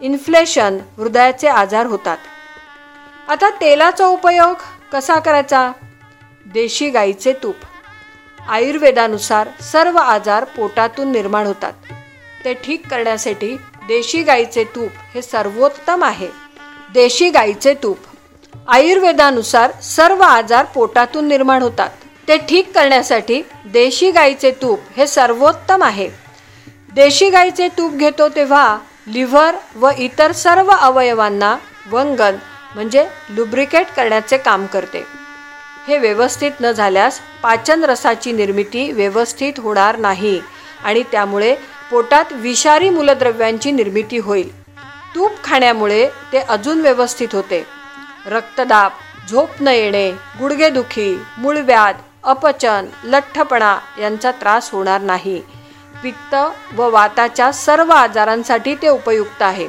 inflation 0.00 0.78
हृदयाचे 0.96 1.48
आजार 1.48 1.86
होतात. 1.86 2.16
आता 3.28 3.50
तेलाचा 3.50 4.06
उपयोग 4.06 4.56
कसा 4.92 5.18
करायचा? 5.18 5.72
देशी 6.46 6.90
गाईचे 6.90 7.32
तूप. 7.32 7.54
आयुर्वेदानुसार 8.48 9.48
सर्व 9.62 9.98
आजार 9.98 10.44
पोटातून 10.44 11.12
निर्माण 11.12 11.46
होतात. 11.46 11.72
ते 12.44 12.54
ठीक 12.54 12.88
करण्यासाठी 12.88 13.56
देशी 13.88 14.22
गाईचे 14.22 14.64
तूप 14.64 14.90
हे 15.14 15.22
सर्वोत्तम 15.22 16.04
आहे. 16.04 16.28
देशी 16.94 17.28
गाईचे 17.30 17.74
तूप. 17.82 17.98
आयुर्वेदानुसार 18.68 19.70
सर्व 19.82 20.22
आजार 20.22 20.64
पोटातून 20.64 21.28
निर्माण 21.28 21.62
होतात. 21.62 21.90
ते 22.28 22.36
ठीक 22.38 22.74
करण्यासाठी 22.74 23.42
देशी 23.72 24.10
गाईचे 24.10 24.50
तूप 24.50 24.80
हे 24.96 25.06
सर्वोत्तम 25.06 25.82
आहे. 25.82 26.08
देशी 26.94 27.28
गाईचे 27.30 27.68
तूप 27.68 27.92
घेतो 27.92 28.28
तेव्हा 28.28 28.78
लिव्हर 29.06 29.54
व 29.76 29.90
इतर 29.98 30.32
सर्व 30.32 30.70
अवयवांना 30.70 31.56
वंगन 31.90 32.36
म्हणजे 32.74 33.06
लुब्रिकेट 33.30 33.86
करण्याचे 33.96 34.38
काम 34.38 34.66
करते. 34.66 35.04
हे 35.86 35.98
व्यवस्थित 35.98 36.52
न 36.60 36.72
झाल्यास 36.72 37.20
पाचन 37.42 37.84
रसाची 37.84 38.32
निर्मिती 38.32 38.90
व्यवस्थित 38.92 39.52
होणार 39.58 39.96
नाही 39.96 40.40
आणि 40.84 41.02
त्यामुळे 41.12 41.54
पोटात 41.90 42.24
विषारी 42.32 42.90
मूलद्रव्यांची 42.90 43.70
निर्मिती 43.70 44.18
होईल. 44.18 44.64
तूप 45.14 45.32
खाण्यामुळे 45.44 46.08
ते 46.32 46.38
अजून 46.38 46.80
व्यवस्थित 46.80 47.28
होते. 47.32 47.66
रक्तदाब 48.26 48.92
झोप 49.30 49.48
न 49.60 49.68
येणे 49.68 50.10
गुडघेदुखी 50.10 51.20
मूळव्याध 51.38 51.96
अपचन 52.24 52.86
लठ्ठपणा 53.04 53.78
यांचा 54.00 54.30
त्रास 54.30 54.70
होणार 54.70 55.00
नाही. 55.00 55.42
पित्त 56.02 56.34
व 56.76 56.90
वाताच्या 56.90 57.52
सर्व 57.52 57.92
आजारांसाठी 57.92 58.74
ते 58.74 58.88
उपयुक्त 58.88 59.42
आहे. 59.42 59.68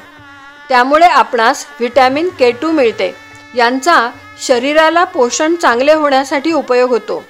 त्यामुळे 0.70 1.06
आपणास 1.06 1.66
व्हिटॅमिन 1.80 2.30
के 2.30 2.52
टू 2.52 2.72
मिळते. 2.72 3.16
यांचा 3.56 4.10
शरीराला 4.42 5.04
पोषण 5.04 5.56
चांगले 5.56 5.94
होण्यासाठी 5.94 6.52
उपयोग 6.52 6.90
होतो. 6.90 7.24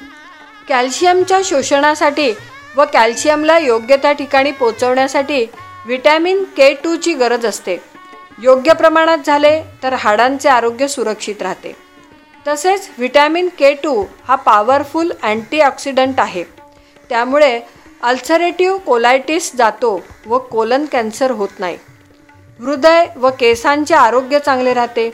कॅल्शियमच्या 0.70 1.40
शोषणासाठी 1.44 2.34
व 2.78 2.86
कॅल्शियमला 2.94 3.58
योग्य 3.58 3.98
त्या 3.98 4.12
ठिकाणी 4.12 4.52
पोचवण्यासाठी 4.52 5.44
व्हिटॅमिन 5.86 6.44
के 6.58 6.74
टूची 6.74 7.14
गरज 7.14 7.46
असते. 7.46 7.78
योग्य 8.44 8.74
प्रमाणात 8.74 9.18
झाले 9.26 9.62
तर 9.84 9.94
हाडांचे 9.94 10.50
आरोग्य 10.50 10.88
सुरक्षित 10.88 11.42
राहते. 11.42 11.74
तसेच 12.48 12.90
व्हिटॅमिन 12.98 13.50
के 13.60 13.74
टू 13.74 14.04
हा 14.28 14.36
पॉवरफुल 14.36 15.12
अँटीऑक्सिडंट 15.24 16.20
आहे. 16.20 16.44
त्यामुळे 17.10 17.60
अल्सरेटिव्ह 18.04 18.78
कोलायटिस 18.78 19.52
जातो 19.56 20.00
व 20.26 20.38
कोलन 20.38 20.86
कॅन्सर 20.86 21.32
होत 21.32 21.60
नाही. 21.60 21.78
हृदय 22.60 23.06
व 23.16 23.30
केसांचे 23.40 23.96
आरोग्य 23.96 24.40
चांगले 24.40 24.74
राहते. 24.74 25.12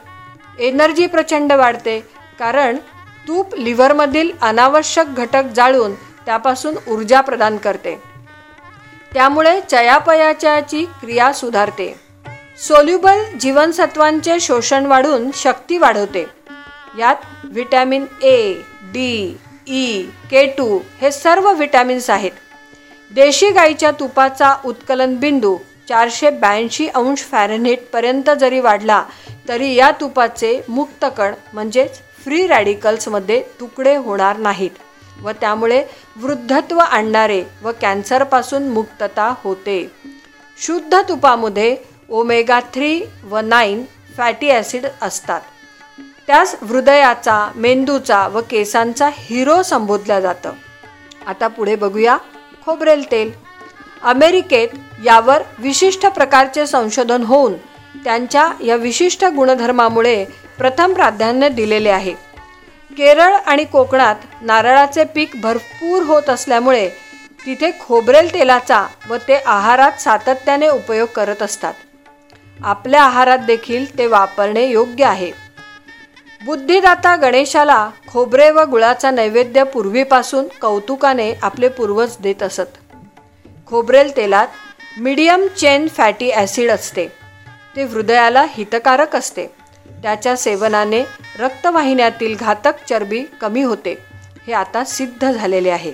एनर्जी 0.59 1.05
प्रचंड 1.07 1.51
वाढते 1.51 1.99
कारण 2.39 2.77
तूप 3.27 3.55
लिव्हरमधील 3.55 4.31
अनावश्यक 4.41 5.13
घटक 5.15 5.43
जाळून 5.55 5.93
त्यापासून 6.25 6.75
ऊर्जा 6.87 7.21
प्रदान 7.21 7.57
करते. 7.57 7.95
त्यामुळे 9.13 9.59
चयापयाच्याची 9.61 10.85
क्रिया 10.85 11.31
सुधारते. 11.33 11.93
सोल्युबल 12.67 13.23
जीवनसत्वांचे 13.39 14.39
शोषण 14.39 14.85
वाढून 14.85 15.29
शक्ती 15.35 15.77
वाढवते. 15.77 16.25
यात 16.99 17.15
vitamin 17.43 18.05
A 18.23 18.53
D 18.93 19.37
E 19.67 20.01
K 20.31 20.45
two 20.57 20.79
हे 21.01 21.11
सर्व 21.11 21.51
व्हिटॅमिन्स 21.51 22.09
आहेत. 22.09 22.31
देशी 23.11 23.49
गाईच्या 23.49 23.91
तुपाचा 23.91 24.55
उत्कलन 24.65 25.15
बिंदू 25.15 25.57
चारशे 25.89 26.29
ब्याऐंशी 26.29 26.87
अंश 26.87 27.23
फॅरेनहीटपर्यंत 27.23 28.29
जरी 28.39 28.59
वाढला 28.59 29.03
तरी 29.47 29.73
या 29.73 29.91
तुपाचे 29.91 30.61
मुक्तकण 30.69 31.33
म्हणजेच 31.53 31.99
फ्री 32.23 32.47
रॅडिकल्समध्ये 32.47 33.43
तुकडे 33.59 33.95
होणार 33.95 34.37
नाहीत. 34.37 34.71
व 35.21 35.31
त्यामुळे 35.31 35.83
वृद्धत्व 36.15 36.79
आणणारे 36.79 37.43
व 37.63 37.71
कॅन्सरपासून 37.81 38.67
मुक्तता 38.67 39.33
होते. 39.43 39.91
शुद्ध 40.57 41.01
तुपामध्ये 41.09 41.77
ओमेगा 42.09 42.59
थ्री 42.59 43.01
व 43.23 43.37
नाईन 43.37 43.83
फॅटी 44.17 44.49
ॲसिड 44.49 44.85
असतात. 45.01 45.41
त्यास 46.27 46.55
हृदयाचा 46.61 47.51
मेंदूचा 47.55 48.27
व 48.27 48.41
केसांचा 48.49 49.09
हिरो 49.13 49.63
संबोधलं 49.63 50.19
जातं. 50.19 50.51
आता 51.27 51.47
पुढे 51.47 51.75
बघूया 51.75 52.17
खोबरेल 52.65 53.11
तेल. 53.11 53.31
अमेरिकेत 54.03 54.67
यावर 55.05 55.41
विशिष्ट 55.59 56.05
प्रकारचे 56.05 56.67
संशोधन 56.67 57.23
होऊन 57.23 57.53
त्यांच्या 58.03 58.49
या 58.63 58.75
विशिष्ट 58.75 59.25
गुणधर्मामुळे 59.25 60.25
प्रथम 60.57 60.93
प्राधान्य 60.93 61.49
दिलेले 61.49 61.89
आहे. 61.89 62.13
केरळ 62.97 63.33
आणि 63.45 63.63
कोकणात 63.63 64.15
नारळाचे 64.41 65.03
पीक 65.03 65.31
भरपूर 65.41 66.03
होत 66.03 66.29
असल्यामुळे 66.29 66.89
तिथे 67.45 67.71
खोबरेल 67.79 68.33
तेलाचा 68.33 68.87
व 69.09 69.17
ते 69.27 69.35
आहारात 69.45 70.01
सातत्याने 70.01 70.67
उपयोग 70.67 71.07
करत 71.07 71.41
असतात. 71.41 71.73
आपल्या 72.63 73.03
आहारात 73.03 73.37
देखील 73.37 73.97
ते 73.97 74.05
वापरणे 74.05 74.65
योग्य 74.65 75.05
आहे. 75.05 75.31
बुद्धिदाता 76.45 77.15
गणेशाला 77.15 77.89
खोबरे 78.07 78.49
व 78.51 78.63
गुळाचा 78.63 79.11
नैवेद्य 79.11 79.63
पूर्वीपासून 79.63 80.47
कौतुकाने 80.61 81.33
आपले 81.41 81.67
पूर्वज 81.67 82.15
देत 82.19 82.43
असत. 82.43 82.77
खोबरेल 83.67 84.17
तेलात 84.17 84.47
मिडियम 84.97 85.47
चेन 85.47 85.87
फॅटी 85.87 86.31
ॲसिड 86.31 86.71
असते. 86.71 87.07
ते 87.75 87.83
हृदयाला 87.83 88.45
हितकारक 88.49 89.15
असते. 89.15 89.60
त्याच्या 90.03 90.37
सेवनाने 90.37 91.03
रक्तवाहिन्यातील 91.39 92.35
घातक 92.37 92.73
चरबी 92.89 93.23
कमी 93.41 93.61
होते. 93.61 93.97
हे 94.47 94.53
आता 94.53 94.83
सिद्ध 94.83 95.31
झालेले 95.31 95.69
आहे. 95.69 95.93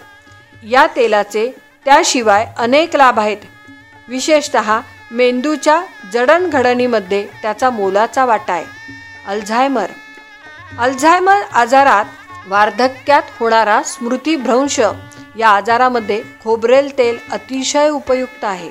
या 0.63 0.87
तेलाचे 0.95 1.51
त्याशिवाय 1.85 2.47
अनेक 2.57 2.95
लाभ 2.95 3.19
आहेत. 3.19 3.37
विशेषत 4.07 4.57
मेंदूच्या 5.11 5.81
जडणघडणीमध्ये 6.13 7.27
त्याचा 7.41 7.69
मोलाचा 7.69 8.25
वाटा 8.25 8.53
आहे. 8.53 8.65
अल्झायमर. 9.27 9.85
अल्झायमर 10.79 11.41
आजारात 11.53 12.05
वार्धक्यात 12.47 13.21
होणारा 13.39 13.83
स्मृतीभ्रंश 13.83 14.81
या 15.37 15.49
आजारामध्ये 15.49 16.23
खोबरेल 16.43 16.97
तेल 16.97 17.17
अतिशय 17.31 17.89
उपयुक्त 17.89 18.43
आहे. 18.43 18.69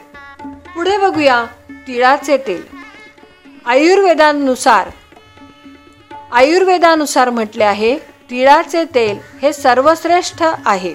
पुढे 0.74 0.96
बघूया 0.96 1.44
तिळाचे 1.70 2.36
तेल. 2.36 2.62
आयुर्वेदानुसार 3.66 4.90
आयुर्वेदानुसार 6.32 7.30
म्हटले 7.30 7.64
आहे 7.64 7.98
तिळाचे 8.30 8.84
तेल 8.84 9.18
हे 9.42 9.52
सर्वश्रेष्ठ 9.52 10.42
आहे. 10.66 10.94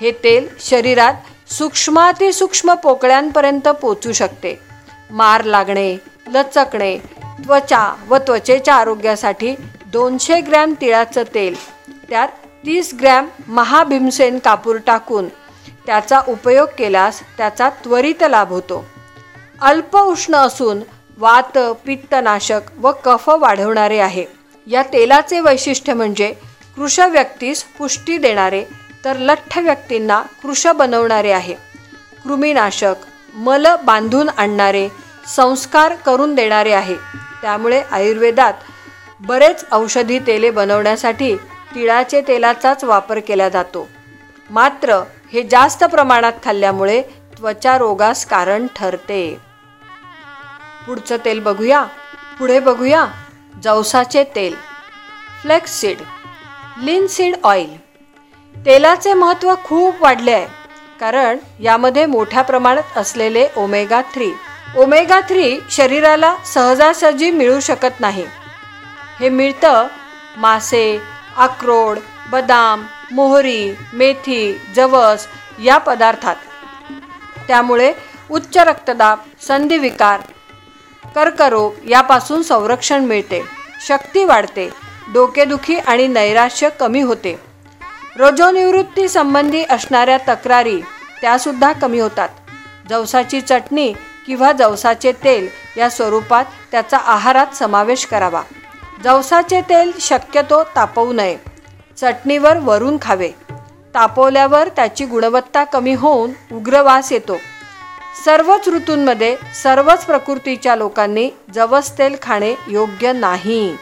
हे 0.00 0.10
तेल 0.24 0.48
शरीरात 0.60 1.14
सूक्ष्मातिसूक्ष्म 1.52 2.74
पोकळ्यांपर्यंत 2.74 3.68
पोचू 3.68 4.12
शकते. 4.12 4.58
मार 5.10 5.44
लागणे 5.44 5.96
लचकणे 6.28 6.96
त्वचा 7.44 7.94
व 8.08 8.16
त्वचेच्या 8.16 8.74
आरोग्यासाठी 8.74 9.54
दोनशे 9.86 10.40
ग्रॅम 10.40 10.74
तिळाचं 10.80 11.22
तेल 11.34 11.54
त्यात 12.08 12.28
तीस 12.66 12.94
ग्रॅम 13.00 13.26
महाभीमसेन 13.48 14.38
कापूर 14.38 14.76
टाकून 14.86 15.28
त्याचा 15.86 16.20
उपयोग 16.28 16.68
केल्यास 16.78 17.20
त्याचा 17.38 17.68
त्वरित 17.84 18.22
लाभ 18.30 18.48
होतो. 18.48 18.84
अल्प 19.60 19.96
उष्ण 19.96 20.34
असून 20.34 20.80
वात 21.18 21.58
पित्तनाशक 21.86 22.60
व 22.80 22.92
कफ 23.04 23.28
वाढवणारे 23.28 23.98
आहे. 23.98 24.41
या 24.66 24.82
तेलाचे 24.82 25.40
वैशिष्ट्य 25.40 25.94
म्हणजे 25.94 26.34
कृश 26.76 27.00
व्यक्तीस 27.00 27.64
पुष्टी 27.64 28.18
देणारे 28.18 28.64
तर 29.04 29.16
लठ्ठ 29.16 29.58
व्यक्तींना 29.58 30.22
कृश 30.42 30.66
बनवणारे 30.66 31.32
आहे. 31.32 31.54
कृमीनाशक 32.24 32.94
मल 33.34 33.66
बांधून 33.84 34.28
आणणारे 34.28 34.88
संस्कार 35.36 35.94
करून 35.94 36.34
देणारे 36.34 36.72
आहे. 36.72 36.94
त्यामुळे 37.42 37.82
आयुर्वेदात 37.90 38.52
बरेच 39.20 39.64
औषधी 39.72 40.18
तेले 40.18 40.50
बनवण्यासाठी 40.50 41.36
तिळाचे 41.74 42.20
तेलाचाच 42.20 42.84
वापर 42.84 43.18
केला 43.18 43.48
जातो. 43.48 43.88
मात्र 44.50 45.02
हे 45.32 45.42
जास्त 45.42 45.84
प्रमाणात 45.84 46.32
खाल्ल्यामुळे 46.44 47.02
त्वचा 47.38 47.78
रोगास 47.78 48.24
कारण 48.24 48.66
ठरते. 48.76 49.38
पुढचं 50.86 51.16
तेल 51.24 51.40
बघूया. 51.40 51.82
पुढे 52.38 52.60
बघूया. 52.60 53.06
जवसाचे 53.54 54.24
तेल. 54.34 54.54
फ्लेक्स 55.42 55.84
लिनसीड 56.82 57.34
ऑइल 57.44 57.76
तेलाचे 58.54 59.14
महत्त्व 59.14 59.54
खूप 59.64 60.02
वाढले 60.02 60.32
आहे 60.32 60.46
कारण 61.00 61.38
यामध्ये 61.60 62.06
मोठ्या 62.06 62.42
प्रमाणात 62.42 62.96
असलेले 62.96 63.46
ओमेगा 63.56 64.00
थ्री 64.14 64.30
ओमेगा 64.76 65.20
थ्री 65.20 65.58
शरीराला 65.70 66.34
सहजासहजी 66.44 67.30
मिळू 67.30 67.58
शकत 67.60 68.00
नाही. 68.00 68.24
हे 69.20 69.28
मिळतं 69.28 69.86
मासे 70.36 71.00
अक्रोड 71.36 71.98
बदाम 72.30 72.84
मोहरी 73.12 73.74
मेथी 73.92 74.60
जवस 74.76 75.26
या 75.64 75.78
पदार्थात. 75.78 76.36
त्यामुळे 77.48 77.92
उच्च 78.30 78.56
रक्तदाब 78.58 79.18
संधिविकार 79.40 80.20
कर्करोग 81.14 81.72
यापासून 81.88 82.42
संरक्षण 82.42 83.04
मिळते. 83.04 83.44
शक्ती 83.86 84.24
वाढते. 84.24 84.70
डोकेदुखी 85.12 85.78
आणि 85.78 86.06
नैराश्य 86.06 86.68
कमी 86.70 87.00
होते. 87.00 87.40
रजोनिवृत्ती 88.16 89.08
संबंधी 89.08 89.64
असणाऱ्या 89.70 90.18
तक्रारी 90.18 90.80
त्यासुद्धा 91.20 91.72
कमी 91.72 91.98
होतात. 91.98 92.28
जवसाची 92.88 93.40
चटणी 93.40 93.92
किंवा 94.26 94.52
जवसाचे 94.52 95.12
तेल 95.12 95.48
या 95.76 95.90
स्वरूपात 95.90 96.44
त्याचा 96.70 96.96
आहारात 96.96 97.46
समावेश 97.54 98.06
करावा. 98.06 98.42
जवसाचे 99.04 99.60
तेल 99.60 99.92
शक्यतो 100.00 100.64
तापवू 100.64 101.12
नये. 101.12 101.38
चटणीवर 101.96 102.56
वरून 102.56 102.96
खावे. 103.02 103.30
तापवल्यावर 103.94 104.68
त्याची 104.68 105.04
गुणवत्ता 105.04 105.64
कमी 105.64 105.94
होऊन 105.94 106.30
उग्र 106.52 106.82
वास 106.82 107.12
येतो. 107.12 107.36
सर्वच 108.16 108.68
ऋतूंमध्ये 108.68 109.36
सर्वच 109.62 110.04
प्रकृतीच्या 110.04 110.76
लोकांनी 110.76 111.30
जवस 111.54 111.98
तेल 111.98 112.16
खाणे 112.22 112.54
योग्य 112.68 113.12
नाही. 113.12 113.76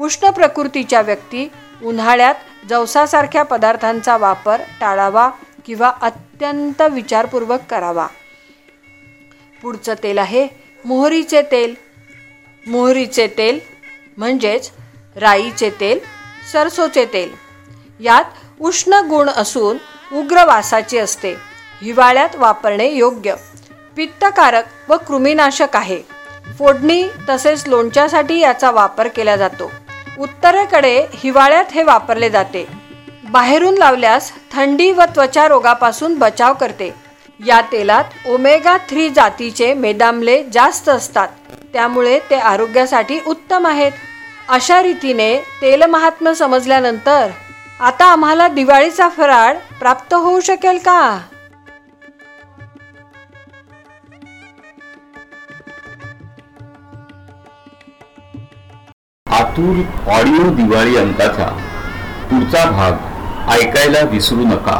उष्ण 0.00 0.30
प्रकृतीच्या 0.30 1.00
व्यक्ती 1.00 1.48
उन्हाळ्यात 1.82 2.34
जवसासारख्या 2.68 3.42
पदार्थांचा 3.42 4.16
वापर 4.16 4.60
टाळावा 4.80 5.30
किंवा 5.66 5.92
अत्यंत 6.02 6.82
विचारपूर्वक 6.82 7.60
करावा. 7.70 8.06
पुढचं 9.62 9.94
तेल 10.02 10.18
आहे 10.18 10.48
मोहरीचे 10.84 11.42
तेल. 11.42 11.74
मोहरीचे 12.66 13.26
तेल 13.26 13.58
म्हणजेच 14.16 14.70
राईचे 15.16 15.70
तेल 15.70 15.98
सरसोचे 16.52 17.04
तेल. 17.04 17.34
यात 18.00 18.24
उष्ण 18.60 18.94
गुण 19.08 19.28
असून 19.28 19.76
उग्र 20.16 20.44
वासाचे 20.44 20.98
असते. 20.98 21.55
हिवाळ्यात 21.82 22.36
वापरणे 22.36 22.88
योग्य. 22.88 23.34
पित्तकारक 23.96 24.64
व 24.88 24.96
कृमीनाशक 24.96 25.76
आहे. 25.76 26.02
फोडणी 26.58 27.08
तसेच 27.28 27.68
लोणच्यासाठी 27.68 28.38
याचा 28.38 28.70
वापर 28.70 29.08
केला 29.08 29.36
जातो. 29.36 29.70
उत्तरेकडे 30.18 31.06
हिवाळ्यात 31.14 31.64
हे 31.72 31.82
वापरले 31.82 32.30
जाते. 32.30 32.66
बाहेरून 33.30 33.74
लावल्यास 33.74 34.32
थंडी 34.52 34.90
व 34.90 35.02
त्वचा 35.14 35.48
रोगापासून 35.48 36.14
बचाव 36.14 36.54
करते. 36.54 36.94
या 37.46 37.60
तेलात 37.60 38.04
ओमेगा 38.26 38.76
थ्री 38.76 39.08
जातीचे 39.08 39.74
मेदामले 39.74 40.42
जास्त 40.52 40.88
असतात. 40.88 41.28
त्यामुळे 41.72 42.18
ते 42.18 42.36
आरोग्यासाठी 42.36 43.18
उत्तम 43.26 43.66
आहेत. 43.66 43.92
अशा 44.48 44.82
रीतीने 44.82 45.36
तेलमहात्म्य 45.62 46.34
समजल्यानंतर 46.34 47.28
आता 47.80 48.04
आम्हाला 48.04 48.48
दिवाळीचा 48.48 49.08
फराळ 49.08 49.56
प्राप्त 49.78 50.14
होऊ 50.14 50.40
शकेल 50.40 50.78
का? 50.78 51.18
आतूर 59.26 59.76
ऑडिओ 60.10 60.50
दिवाळी 60.54 60.96
अंकाचा 60.96 61.46
पुढचा 62.30 62.64
भाग 62.70 63.50
ऐकायला 63.52 64.00
विसरू 64.10 64.44
नका. 64.46 64.76